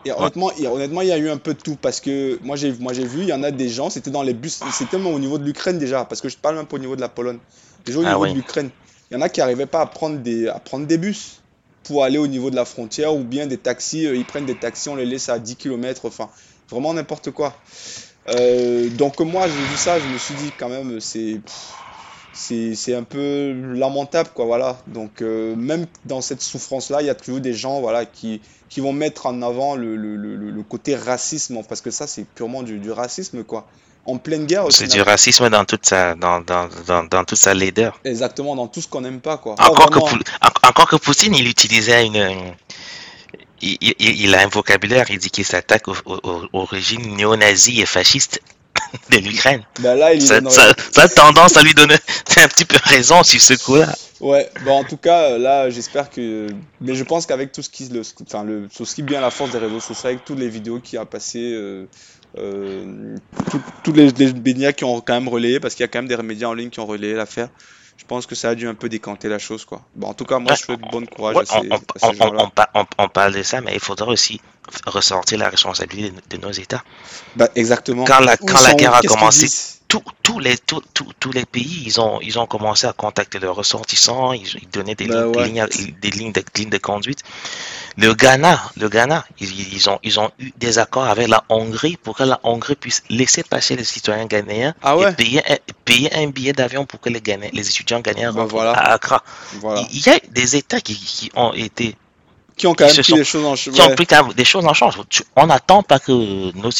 Et 0.04 0.12
honnêtement, 0.12 0.52
il 0.52 0.62
y 0.62 0.66
a, 0.66 0.72
honnêtement, 0.72 1.00
il 1.00 1.08
y 1.08 1.12
a 1.12 1.18
eu 1.18 1.28
un 1.28 1.36
peu 1.36 1.54
de 1.54 1.58
tout 1.60 1.76
parce 1.76 2.00
que 2.00 2.38
moi 2.42 2.54
j'ai 2.56 2.72
moi 2.78 2.92
j'ai 2.92 3.04
vu, 3.04 3.22
il 3.22 3.28
y 3.28 3.32
en 3.32 3.42
a 3.42 3.50
des 3.50 3.68
gens, 3.68 3.90
c'était 3.90 4.10
dans 4.10 4.22
les 4.22 4.34
bus, 4.34 4.62
c'était 4.70 4.98
même 4.98 5.06
au 5.08 5.18
niveau 5.18 5.38
de 5.38 5.44
l'Ukraine 5.44 5.78
déjà, 5.78 6.04
parce 6.04 6.20
que 6.20 6.28
je 6.28 6.36
parle 6.36 6.54
même 6.56 6.66
pas 6.66 6.76
au 6.76 6.78
niveau 6.78 6.94
de 6.94 7.00
la 7.00 7.08
Pologne, 7.08 7.40
déjà 7.84 7.98
au 7.98 8.04
Ah 8.04 8.12
niveau 8.12 8.22
oui. 8.22 8.28
de 8.28 8.34
l'Ukraine. 8.34 8.70
Il 9.10 9.14
y 9.14 9.16
en 9.16 9.20
a 9.20 9.28
qui 9.28 9.40
n'arrivaient 9.40 9.66
pas 9.66 9.82
à 9.82 9.86
prendre 9.86 10.18
des 10.20 10.98
bus 10.98 11.40
pour 11.86 12.02
aller 12.02 12.18
au 12.18 12.26
niveau 12.26 12.50
de 12.50 12.56
la 12.56 12.64
frontière 12.64 13.14
ou 13.14 13.22
bien 13.22 13.46
des 13.46 13.58
taxis, 13.58 14.06
euh, 14.06 14.16
ils 14.16 14.24
prennent 14.24 14.46
des 14.46 14.56
taxis, 14.56 14.88
on 14.88 14.96
les 14.96 15.06
laisse 15.06 15.28
à 15.28 15.38
10 15.38 15.56
km, 15.56 16.06
enfin 16.06 16.28
vraiment 16.68 16.92
n'importe 16.92 17.30
quoi. 17.30 17.54
Euh, 18.28 18.88
donc 18.90 19.20
moi 19.20 19.46
j'ai 19.46 19.52
vu 19.52 19.76
ça, 19.76 20.00
je 20.00 20.06
me 20.08 20.18
suis 20.18 20.34
dit 20.34 20.52
quand 20.58 20.68
même 20.68 20.98
c'est 21.00 22.94
un 22.94 23.04
peu 23.04 23.52
lamentable 23.74 24.30
quoi 24.34 24.46
voilà. 24.46 24.78
Donc 24.88 25.22
euh, 25.22 25.54
même 25.54 25.86
dans 26.06 26.20
cette 26.20 26.42
souffrance 26.42 26.90
là, 26.90 27.02
il 27.02 27.06
y 27.06 27.10
a 27.10 27.14
toujours 27.14 27.40
des 27.40 27.54
gens 27.54 27.80
qui 28.12 28.40
vont 28.78 28.92
mettre 28.92 29.26
en 29.26 29.40
avant 29.42 29.76
le 29.76 30.62
côté 30.68 30.96
racisme 30.96 31.62
parce 31.68 31.80
que 31.80 31.92
ça 31.92 32.08
c'est 32.08 32.24
purement 32.24 32.64
du, 32.64 32.80
du 32.80 32.90
racisme 32.90 33.44
quoi. 33.44 33.68
En 34.06 34.18
pleine 34.18 34.46
guerre 34.46 34.66
C'est 34.70 34.86
du 34.86 35.00
racisme 35.02 35.48
dans 35.50 35.64
toute 35.64 35.84
sa, 35.86 36.14
dans, 36.14 36.40
dans, 36.40 36.68
dans, 36.86 37.04
dans 37.04 37.24
toute 37.24 37.38
sa 37.38 37.54
laideur. 37.54 37.98
Exactement 38.04 38.54
dans 38.54 38.68
tout 38.68 38.80
ce 38.80 38.86
qu'on 38.88 39.00
n'aime 39.00 39.20
pas 39.20 39.36
quoi. 39.36 39.56
Pas 39.56 39.68
Encore 39.68 39.90
que, 39.90 40.66
encore 40.68 40.88
que 40.88 40.96
Poutine, 40.96 41.34
il 41.34 41.48
utilisait 41.48 42.06
une. 42.06 42.16
une- 42.16 42.54
il, 43.62 43.76
il- 43.80 43.94
il 44.22 44.34
a 44.34 44.40
un 44.42 44.48
vocabulaire, 44.48 45.06
il 45.10 45.18
dit 45.18 45.30
qu'il 45.30 45.44
s'attaque 45.44 45.88
au, 45.88 45.94
au- 46.04 46.20
au- 46.22 46.46
au 46.52 46.64
régime 46.66 47.16
néo-nazi 47.16 47.80
et 47.80 47.86
fasciste 47.86 48.40
de 49.10 49.16
l'Ukraine. 49.18 49.62
Ben 49.80 49.94
là 49.96 50.12
il 50.14 50.20
Ça, 50.22 50.40
donne 50.40 50.50
ça- 50.50 50.74
ça 50.92 51.02
a 51.04 51.08
tendance 51.08 51.56
à 51.56 51.62
lui 51.62 51.72
donner 51.74 51.94
un 52.36 52.48
petit 52.48 52.64
peu 52.66 52.76
raison 52.84 53.22
sur 53.22 53.40
ce 53.40 53.54
coup-là. 53.54 53.92
Ouais, 54.20 54.48
bon, 54.64 54.72
en 54.78 54.84
tout 54.84 54.96
cas, 54.96 55.36
là, 55.36 55.68
j'espère 55.68 56.08
que. 56.10 56.46
Mais 56.80 56.94
je 56.94 57.04
pense 57.04 57.26
qu'avec 57.26 57.52
tout 57.52 57.60
ce 57.62 57.68
qui. 57.68 57.86
Le... 57.88 58.00
Enfin, 58.26 58.44
le... 58.44 58.66
tout 58.74 58.86
ce 58.86 58.94
qui 58.94 59.02
bien 59.02 59.20
la 59.20 59.30
force 59.30 59.50
des 59.50 59.58
réseaux 59.58 59.80
sociaux, 59.80 60.08
avec 60.08 60.24
toutes 60.24 60.38
les 60.38 60.48
vidéos 60.48 60.80
qui 60.80 60.96
a 60.96 61.04
passé, 61.04 61.38
euh, 61.52 61.86
tous 63.82 63.92
les, 63.92 64.10
les 64.10 64.32
médias 64.32 64.72
qui 64.72 64.84
ont 64.84 65.00
quand 65.00 65.14
même 65.14 65.28
relayé, 65.28 65.60
parce 65.60 65.74
qu'il 65.74 65.84
y 65.84 65.84
a 65.84 65.88
quand 65.88 65.98
même 66.00 66.08
des 66.08 66.16
médias 66.22 66.48
en 66.48 66.54
ligne 66.54 66.70
qui 66.70 66.80
ont 66.80 66.86
relayé 66.86 67.14
l'affaire, 67.14 67.48
je 67.96 68.04
pense 68.04 68.26
que 68.26 68.34
ça 68.34 68.50
a 68.50 68.54
dû 68.54 68.68
un 68.68 68.74
peu 68.74 68.88
décanter 68.88 69.28
la 69.28 69.38
chose, 69.38 69.64
quoi. 69.64 69.82
Bon, 69.94 70.08
en 70.08 70.14
tout 70.14 70.24
cas, 70.26 70.38
moi, 70.38 70.54
je 70.54 70.62
souhaite 70.62 70.80
bon 70.92 71.04
courage 71.06 71.36
Ouais, 71.36 71.42
à 71.42 71.62
ces, 71.62 71.68
on, 71.70 71.74
à 71.74 72.12
ces 72.12 73.08
parle 73.08 73.34
de 73.34 73.42
ça, 73.42 73.60
mais 73.60 73.72
il 73.74 73.80
faudra 73.80 74.08
aussi 74.08 74.40
ressortir 74.86 75.38
la 75.38 75.48
responsabilité 75.48 76.10
de, 76.10 76.36
de 76.36 76.42
nos 76.42 76.52
États. 76.52 76.84
Bah, 77.36 77.48
exactement. 77.54 78.04
Quand 78.04 78.20
la, 78.20 78.36
quand 78.36 78.76
guerre 78.76 78.94
a 78.94 79.00
commencé, 79.02 79.48
tous 79.88 80.02
tous 80.22 80.40
les, 80.40 80.58
tous, 80.58 80.82
tous- 80.92 81.12
tous 81.20 81.30
les 81.30 81.46
pays, 81.46 81.84
ils 81.86 82.00
ont, 82.00 82.20
ils 82.20 82.38
ont 82.38 82.46
commencé 82.46 82.86
à 82.86 82.92
contacter 82.92 83.38
leurs 83.38 83.54
ressortissants, 83.54 84.32
ils, 84.32 84.46
ils 84.60 84.68
donnaient 84.68 84.96
des, 84.96 85.06
Bah 85.06 85.24
lignes, 85.24 85.36
ouais. 85.36 85.46
lignes 85.46 85.94
des 86.02 86.10
lignes, 86.10 86.32
de, 86.32 86.42
lignes 86.56 86.70
de 86.70 86.78
conduite. 86.78 87.20
Le 87.98 88.12
Ghana, 88.14 88.60
le 88.76 88.88
Ghana, 88.90 89.24
ils, 89.40 89.72
ils 89.74 89.88
ont, 89.88 89.98
ils 90.02 90.20
ont 90.20 90.30
eu 90.38 90.52
des 90.58 90.78
accords 90.78 91.06
avec 91.06 91.28
la 91.28 91.44
Hongrie 91.48 91.96
pour 91.96 92.14
que 92.16 92.24
la 92.24 92.38
Hongrie 92.42 92.76
puisse 92.76 93.02
laisser 93.08 93.42
passer 93.42 93.74
les 93.74 93.84
citoyens 93.84 94.26
ghanéens 94.26 94.74
Ah 94.82 94.96
ouais? 94.98 95.12
et 95.12 95.14
payer 95.14 95.42
un, 95.50 95.56
payer 95.84 96.14
un 96.14 96.26
billet 96.28 96.52
d'avion 96.52 96.84
pour 96.84 97.00
que 97.00 97.08
les, 97.08 97.20
Ghanéens, 97.22 97.50
les 97.54 97.66
étudiants 97.68 98.00
ghanéens 98.00 98.32
Bah 98.32 98.42
rentrent 98.42 98.52
voilà. 98.52 98.72
à 98.72 98.92
Accra. 98.92 99.22
Voilà. 99.60 99.80
Il 99.90 99.96
il 99.96 100.06
y 100.06 100.10
a 100.10 100.18
des 100.30 100.56
États 100.56 100.80
qui, 100.80 100.94
qui 100.94 101.30
ont 101.34 101.52
été 101.54 101.96
Qui 102.56 102.66
ont 102.66 102.74
quand 102.74 102.86
même 102.86 102.94
pris 102.94 103.04
sont- 103.04 103.16
les 103.16 103.24
choses 103.24 103.44
en 103.44 103.54
qui 103.54 103.68
ont 103.82 103.94
pris 103.94 104.06
des 104.34 104.44
choses 104.46 104.64
en 104.64 104.72
charge. 104.72 104.96
On 105.36 105.46
n'attend 105.46 105.82
pas 105.82 105.98
que 105.98 106.10
nos, 106.56 106.70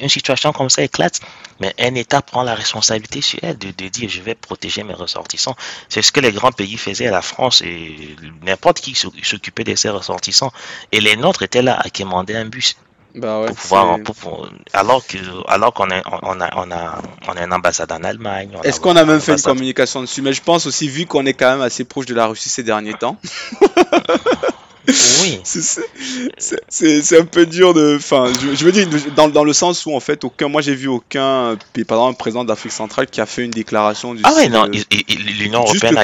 une 0.00 0.08
situation 0.08 0.52
comme 0.52 0.70
ça 0.70 0.82
éclate, 0.82 1.20
mais 1.60 1.74
un 1.78 1.94
État 1.94 2.22
prend 2.22 2.42
la 2.42 2.54
responsabilité 2.54 3.20
sur 3.20 3.38
elle 3.42 3.58
de, 3.58 3.68
de 3.76 3.88
dire 3.88 4.08
je 4.08 4.22
vais 4.22 4.34
protéger 4.34 4.84
mes 4.84 4.94
ressortissants. 4.94 5.54
C'est 5.90 6.00
ce 6.00 6.12
que 6.12 6.20
les 6.20 6.32
grands 6.32 6.52
pays 6.52 6.78
faisaient, 6.78 7.10
la 7.10 7.20
France 7.20 7.60
et 7.62 8.16
n'importe 8.42 8.80
qui 8.80 8.92
s'oc- 8.94 9.22
s'occupait 9.22 9.64
de 9.64 9.74
ses 9.74 9.90
ressortissants. 9.90 10.50
Et 10.92 11.00
les 11.00 11.16
nôtres 11.16 11.42
étaient 11.42 11.62
là 11.62 11.78
à 11.78 11.90
commander 11.90 12.34
un 12.34 12.46
bus 12.46 12.74
Bah 13.14 13.40
ouais, 13.40 13.46
pour 13.48 13.56
pouvoir, 13.56 13.96
c'est- 13.96 14.02
pour- 14.02 14.14
pour- 14.14 14.48
alors 14.72 15.06
que, 15.06 15.18
alors 15.48 15.74
qu'on 15.74 15.90
a, 15.90 16.00
on 16.22 16.40
a, 16.40 16.50
on 16.56 16.70
a, 16.70 17.02
on 17.28 17.32
a 17.36 17.42
une 17.44 17.52
ambassade 17.52 17.92
en 17.92 18.02
Allemagne. 18.02 18.50
Est-ce 18.64 18.78
a 18.78 18.82
qu'on 18.82 18.96
a 18.96 19.04
même 19.04 19.20
fait 19.20 19.32
une 19.32 19.42
communication 19.42 20.00
dessus? 20.00 20.22
Mais 20.22 20.32
je 20.32 20.40
pense 20.42 20.64
aussi, 20.66 20.88
vu 20.88 21.04
qu'on 21.04 21.26
est 21.26 21.34
quand 21.34 21.50
même 21.50 21.60
assez 21.62 21.84
proche 21.84 22.06
de 22.06 22.14
la 22.14 22.26
Russie 22.26 22.48
ces 22.48 22.62
derniers 22.62 22.94
temps, 22.94 23.18
Oui. 25.22 25.40
c'est- 25.44 27.18
un 27.18 27.24
peu 27.24 27.46
dur 27.46 27.74
de. 27.74 27.96
Enfin, 27.96 28.26
je, 28.40 28.54
je 28.54 28.64
veux 28.64 28.72
dire, 28.72 28.86
dans, 29.16 29.28
dans 29.28 29.44
le 29.44 29.52
sens 29.52 29.84
où, 29.86 29.94
en 29.94 30.00
fait, 30.00 30.22
aucun, 30.24 30.48
moi 30.48 30.62
j'ai 30.62 30.74
vu 30.74 30.88
aucun, 30.88 31.56
par 31.88 31.98
exemple, 31.98 32.18
président 32.18 32.44
d'Afrique 32.44 32.72
centrale 32.72 33.06
qui 33.06 33.20
a 33.20 33.26
fait 33.26 33.44
une 33.44 33.50
déclaration 33.50 34.14
du 34.14 34.22
Ah 34.24 34.32
ouais, 34.34 34.48
non, 34.48 34.64
l'Union 35.38 35.60
européenne, 35.62 35.98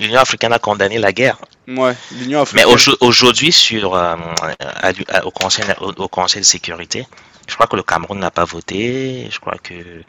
l'Union 0.00 0.20
africaine 0.20 0.52
a 0.52 0.58
condamné 0.58 0.98
la 0.98 1.12
guerre. 1.12 1.38
Ouais, 1.68 1.94
l'Union 2.12 2.44
Mais 2.54 2.62
africaine. 2.62 2.74
aujo- 2.74 2.96
aujourd'hui, 3.00 3.50
sur, 3.52 3.94
euh, 3.94 4.14
au, 5.24 5.30
conseil, 5.30 5.64
au, 5.80 5.90
au 6.02 6.08
Conseil 6.08 6.40
de 6.42 6.46
sécurité, 6.46 7.06
je 7.48 7.54
crois 7.54 7.66
que 7.66 7.76
le 7.76 7.82
Cameroun 7.82 8.18
n'a 8.18 8.30
pas 8.30 8.44
voté. 8.44 9.28
Je 9.30 9.38
crois 9.40 9.58
que 9.58 10.04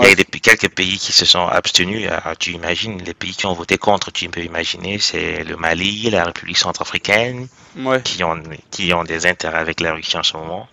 il 0.00 0.06
y 0.06 0.06
Ouais, 0.06 0.12
a 0.12 0.14
des, 0.14 0.24
quelques 0.24 0.68
pays 0.70 0.98
qui 0.98 1.12
se 1.12 1.24
sont 1.24 1.46
abstenus. 1.48 2.08
Ah, 2.10 2.34
Tu 2.36 2.52
imagines 2.52 3.02
les 3.02 3.14
pays 3.14 3.34
qui 3.34 3.46
ont 3.46 3.54
voté 3.54 3.78
contre, 3.78 4.10
tu 4.12 4.28
peux 4.28 4.42
imaginer, 4.42 4.98
c'est 4.98 5.44
le 5.44 5.56
Mali, 5.56 6.10
la 6.10 6.24
République 6.24 6.58
centrafricaine, 6.58 7.48
ouais, 7.76 8.04
qui 8.04 8.24
ont, 8.24 8.42
qui 8.70 8.92
ont 8.94 9.04
des 9.04 9.26
intérêts 9.26 9.58
avec 9.58 9.80
la 9.80 9.92
Russie 9.94 10.16
en 10.18 10.22
ce 10.22 10.36
moment. 10.36 10.68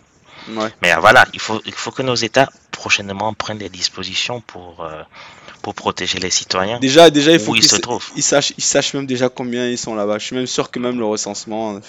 ouais. 0.48 0.74
Mais 0.82 0.94
voilà, 0.96 1.26
il 1.34 1.40
faut, 1.40 1.62
il 1.66 1.74
faut 1.74 1.92
que 1.92 2.02
nos 2.04 2.16
États 2.16 2.50
prochainement 2.72 3.34
prennent 3.34 3.58
des 3.60 3.70
dispositions 3.70 4.42
pour, 4.42 4.84
euh, 4.84 5.04
pour 5.64 5.74
protéger 5.74 6.20
les 6.20 6.30
citoyens 6.30 6.78
Déjà, 6.80 7.10
déjà, 7.10 7.32
il 7.32 7.40
faut 7.40 7.54
qu'ils 7.54 7.64
se 7.64 7.78
trouvent. 7.78 8.06
ils 8.16 8.22
sachent, 8.22 8.54
ils 8.58 8.64
sachent 8.64 8.94
même 8.94 9.08
déjà 9.08 9.30
combien 9.30 9.68
ils 9.68 9.78
sont 9.78 9.96
là-bas. 9.96 10.20
Je 10.20 10.26
suis 10.26 10.36
même 10.36 10.46
sûr 10.46 10.70
que 10.70 10.78
même 10.78 11.00
le 11.00 11.06
recensement, 11.06 11.80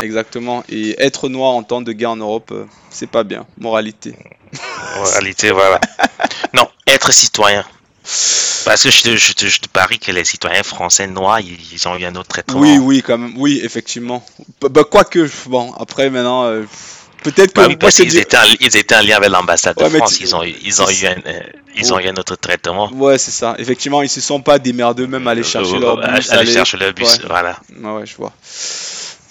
exactement. 0.00 0.64
Et 0.70 0.94
être 1.02 1.28
noir 1.28 1.50
en 1.50 1.64
temps 1.64 1.82
de 1.82 1.92
guerre 1.92 2.12
en 2.12 2.16
Europe, 2.16 2.50
euh, 2.52 2.64
c'est 2.88 3.10
pas 3.10 3.24
bien. 3.24 3.44
Moralité. 3.58 4.14
En 4.96 5.02
réalité, 5.02 5.50
voilà. 5.50 5.80
Non, 6.54 6.68
être 6.86 7.12
citoyen. 7.12 7.64
Parce 8.64 8.84
que 8.84 8.90
je 8.90 9.02
te, 9.02 9.16
je, 9.16 9.32
te, 9.32 9.46
je 9.46 9.60
te, 9.60 9.68
parie 9.68 9.98
que 9.98 10.12
les 10.12 10.24
citoyens 10.24 10.62
français 10.62 11.08
noirs, 11.08 11.40
ils, 11.40 11.58
ils, 11.72 11.88
ont 11.88 11.96
eu 11.96 12.04
un 12.04 12.14
autre 12.14 12.28
traitement. 12.28 12.60
Oui, 12.60 12.78
oui, 12.78 13.02
quand 13.02 13.18
même. 13.18 13.34
Oui, 13.36 13.60
effectivement. 13.64 14.24
Bah, 14.60 14.84
quoique, 14.88 15.28
bon, 15.46 15.72
après, 15.72 16.08
maintenant. 16.10 16.44
Euh, 16.44 16.62
Peut-être 17.22 17.52
que. 17.52 17.60
Bah 17.60 17.88
étaient, 17.88 18.36
en, 18.36 18.42
ils 18.60 18.76
étaient 18.76 18.94
en 18.96 19.02
lien 19.02 19.16
avec 19.16 19.30
l'ambassade 19.30 19.80
ouais, 19.80 19.90
de 19.90 19.96
France. 19.96 20.20
Ils 20.20 20.34
ont, 20.34 20.42
ils 20.42 20.82
ont 20.82 20.88
eu 20.88 21.06
un, 21.06 21.16
euh, 21.26 21.40
ils 21.76 21.92
ont 21.92 21.98
eu 21.98 22.06
un 22.06 22.14
autre 22.14 22.36
traitement. 22.36 22.90
Ouais, 22.92 23.18
c'est 23.18 23.30
ça. 23.30 23.54
Effectivement, 23.58 24.02
ils 24.02 24.08
se 24.08 24.20
sont 24.20 24.40
pas 24.40 24.58
démerdés 24.58 25.02
eux-mêmes 25.02 25.26
à 25.26 25.32
aller 25.32 25.42
chercher 25.42 25.76
euh, 25.76 25.80
leur 25.80 25.96
bus. 25.96 26.30
Aller, 26.30 26.40
aller 26.40 26.52
chercher 26.52 26.76
leur 26.76 26.92
bus, 26.92 27.18
ouais. 27.18 27.26
voilà. 27.26 27.58
Ouais, 27.82 28.06
je 28.06 28.16
vois. 28.16 28.32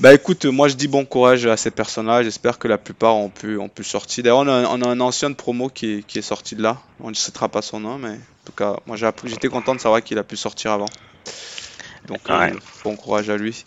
Bah 0.02 0.14
écoute, 0.14 0.44
moi 0.44 0.68
je 0.68 0.74
dis 0.74 0.90
bon 0.90 1.06
courage 1.06 1.46
à 1.46 1.56
ces 1.56 1.72
personnages. 1.72 2.26
J'espère 2.26 2.60
que 2.60 2.68
la 2.68 2.78
plupart 2.78 3.16
ont 3.16 3.30
pu, 3.30 3.58
ont 3.58 3.70
pu 3.70 3.86
sortir. 3.86 4.24
D'ailleurs, 4.26 4.40
on 4.40 4.48
a, 4.48 4.68
on 4.68 4.82
a 4.82 4.88
un 4.90 5.00
ancien 5.00 5.30
de 5.30 5.36
promo 5.36 5.70
qui 5.70 6.00
est, 6.00 6.04
qui 6.06 6.20
est 6.20 6.22
sorti 6.22 6.56
de 6.56 6.62
là. 6.62 6.78
On 7.00 7.10
ne 7.10 7.16
citera 7.16 7.48
pas 7.48 7.62
son 7.62 7.80
nom, 7.80 7.98
mais 7.98 8.10
en 8.10 8.46
tout 8.46 8.52
cas, 8.52 8.76
moi 8.88 8.98
j'étais 8.98 9.48
content 9.48 9.74
de 9.74 9.80
savoir 9.80 10.04
qu'il 10.04 10.18
a 10.18 10.24
pu 10.24 10.36
sortir 10.36 10.72
avant. 10.72 10.90
Donc, 12.10 12.20
ouais. 12.28 12.52
euh, 12.52 12.60
bon 12.84 12.96
courage 12.98 13.30
à 13.30 13.38
lui. 13.38 13.64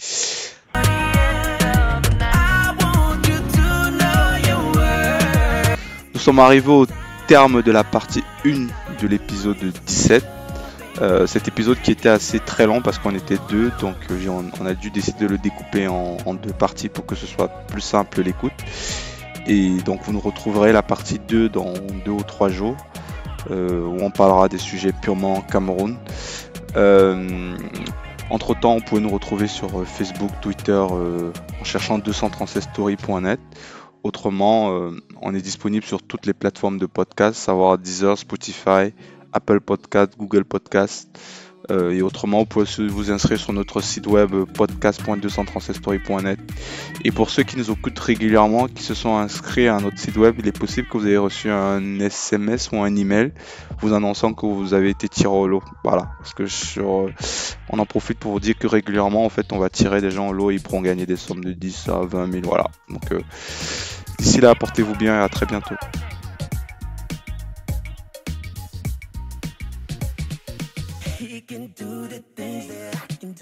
Nous 6.18 6.24
sommes 6.24 6.40
arrivés 6.40 6.72
au 6.72 6.84
terme 7.28 7.62
de 7.62 7.70
la 7.70 7.84
partie 7.84 8.24
1 8.44 8.66
de 9.00 9.06
l'épisode 9.06 9.56
17. 9.86 10.24
Euh, 11.00 11.28
cet 11.28 11.46
épisode 11.46 11.80
qui 11.80 11.92
était 11.92 12.08
assez 12.08 12.40
très 12.40 12.66
long 12.66 12.82
parce 12.82 12.98
qu'on 12.98 13.14
était 13.14 13.38
deux, 13.48 13.70
donc 13.80 13.94
euh, 14.10 14.40
on, 14.60 14.66
a 14.66 14.74
dû 14.74 14.90
décider 14.90 15.26
de 15.26 15.30
le 15.30 15.38
découper 15.38 15.86
en, 15.86 16.34
deux 16.34 16.52
parties 16.52 16.88
pour 16.88 17.06
que 17.06 17.14
ce 17.14 17.24
soit 17.24 17.46
plus 17.68 17.80
simple 17.80 18.20
l'écoute. 18.22 18.52
Et 19.46 19.76
donc 19.82 20.00
vous 20.02 20.12
nous 20.12 20.18
retrouverez 20.18 20.72
la 20.72 20.82
partie 20.82 21.20
2 21.20 21.50
dans 21.50 21.72
deux 22.04 22.10
ou 22.10 22.24
trois 22.24 22.48
jours 22.48 22.76
euh, 23.52 23.86
où 23.86 23.98
on 24.00 24.10
parlera 24.10 24.48
des 24.48 24.58
sujets 24.58 24.90
purement 24.90 25.40
Cameroun. 25.42 25.98
Entre 28.30 28.58
temps, 28.58 28.74
vous 28.74 28.84
pouvez 28.84 29.00
nous 29.00 29.08
retrouver 29.08 29.46
sur 29.46 29.86
Facebook, 29.86 30.32
Twitter 30.42 30.72
en 30.72 31.64
cherchant 31.64 32.00
236story.net. 32.00 33.38
Autrement, 34.08 34.72
euh, 34.72 34.92
on 35.20 35.34
est 35.34 35.42
disponible 35.42 35.84
sur 35.84 36.02
toutes 36.02 36.24
les 36.24 36.32
plateformes 36.32 36.78
de 36.78 36.86
podcast, 36.86 37.38
savoir 37.38 37.76
Deezer, 37.76 38.16
Spotify, 38.16 38.94
Apple 39.34 39.60
Podcast, 39.60 40.14
Google 40.16 40.46
Podcast. 40.46 41.10
Euh, 41.70 41.90
et 41.90 42.02
autrement, 42.02 42.38
vous 42.38 42.46
pouvez 42.46 42.88
vous 42.88 43.10
inscrire 43.10 43.38
sur 43.38 43.52
notre 43.52 43.80
site 43.80 44.06
web 44.06 44.30
podcast.236story.net. 44.54 46.38
Et 47.04 47.10
pour 47.10 47.30
ceux 47.30 47.42
qui 47.42 47.58
nous 47.58 47.70
écoutent 47.70 47.98
régulièrement, 47.98 48.68
qui 48.68 48.82
se 48.82 48.94
sont 48.94 49.16
inscrits 49.16 49.68
à 49.68 49.78
notre 49.80 49.98
site 49.98 50.16
web, 50.16 50.36
il 50.38 50.48
est 50.48 50.58
possible 50.58 50.88
que 50.88 50.96
vous 50.96 51.06
ayez 51.06 51.18
reçu 51.18 51.50
un 51.50 52.00
SMS 52.00 52.70
ou 52.72 52.78
un 52.78 52.94
email 52.96 53.32
vous 53.80 53.92
annonçant 53.92 54.32
que 54.32 54.46
vous 54.46 54.74
avez 54.74 54.90
été 54.90 55.08
tiré 55.08 55.32
au 55.32 55.46
lot. 55.46 55.62
Voilà. 55.84 56.10
Parce 56.18 56.34
que 56.34 56.46
sur, 56.46 57.10
on 57.70 57.78
en 57.78 57.86
profite 57.86 58.18
pour 58.18 58.32
vous 58.32 58.40
dire 58.40 58.56
que 58.58 58.66
régulièrement, 58.66 59.24
en 59.24 59.28
fait, 59.28 59.52
on 59.52 59.58
va 59.58 59.68
tirer 59.68 60.00
des 60.00 60.10
gens 60.10 60.28
au 60.28 60.32
lot 60.32 60.50
et 60.50 60.54
ils 60.54 60.62
pourront 60.62 60.80
gagner 60.80 61.06
des 61.06 61.16
sommes 61.16 61.44
de 61.44 61.52
10 61.52 61.88
à 61.88 62.00
20 62.04 62.32
000. 62.32 62.44
Voilà. 62.44 62.68
Donc, 62.88 63.12
euh, 63.12 63.20
d'ici 64.18 64.40
là, 64.40 64.54
portez-vous 64.54 64.94
bien 64.96 65.20
et 65.20 65.22
à 65.22 65.28
très 65.28 65.46
bientôt. 65.46 65.74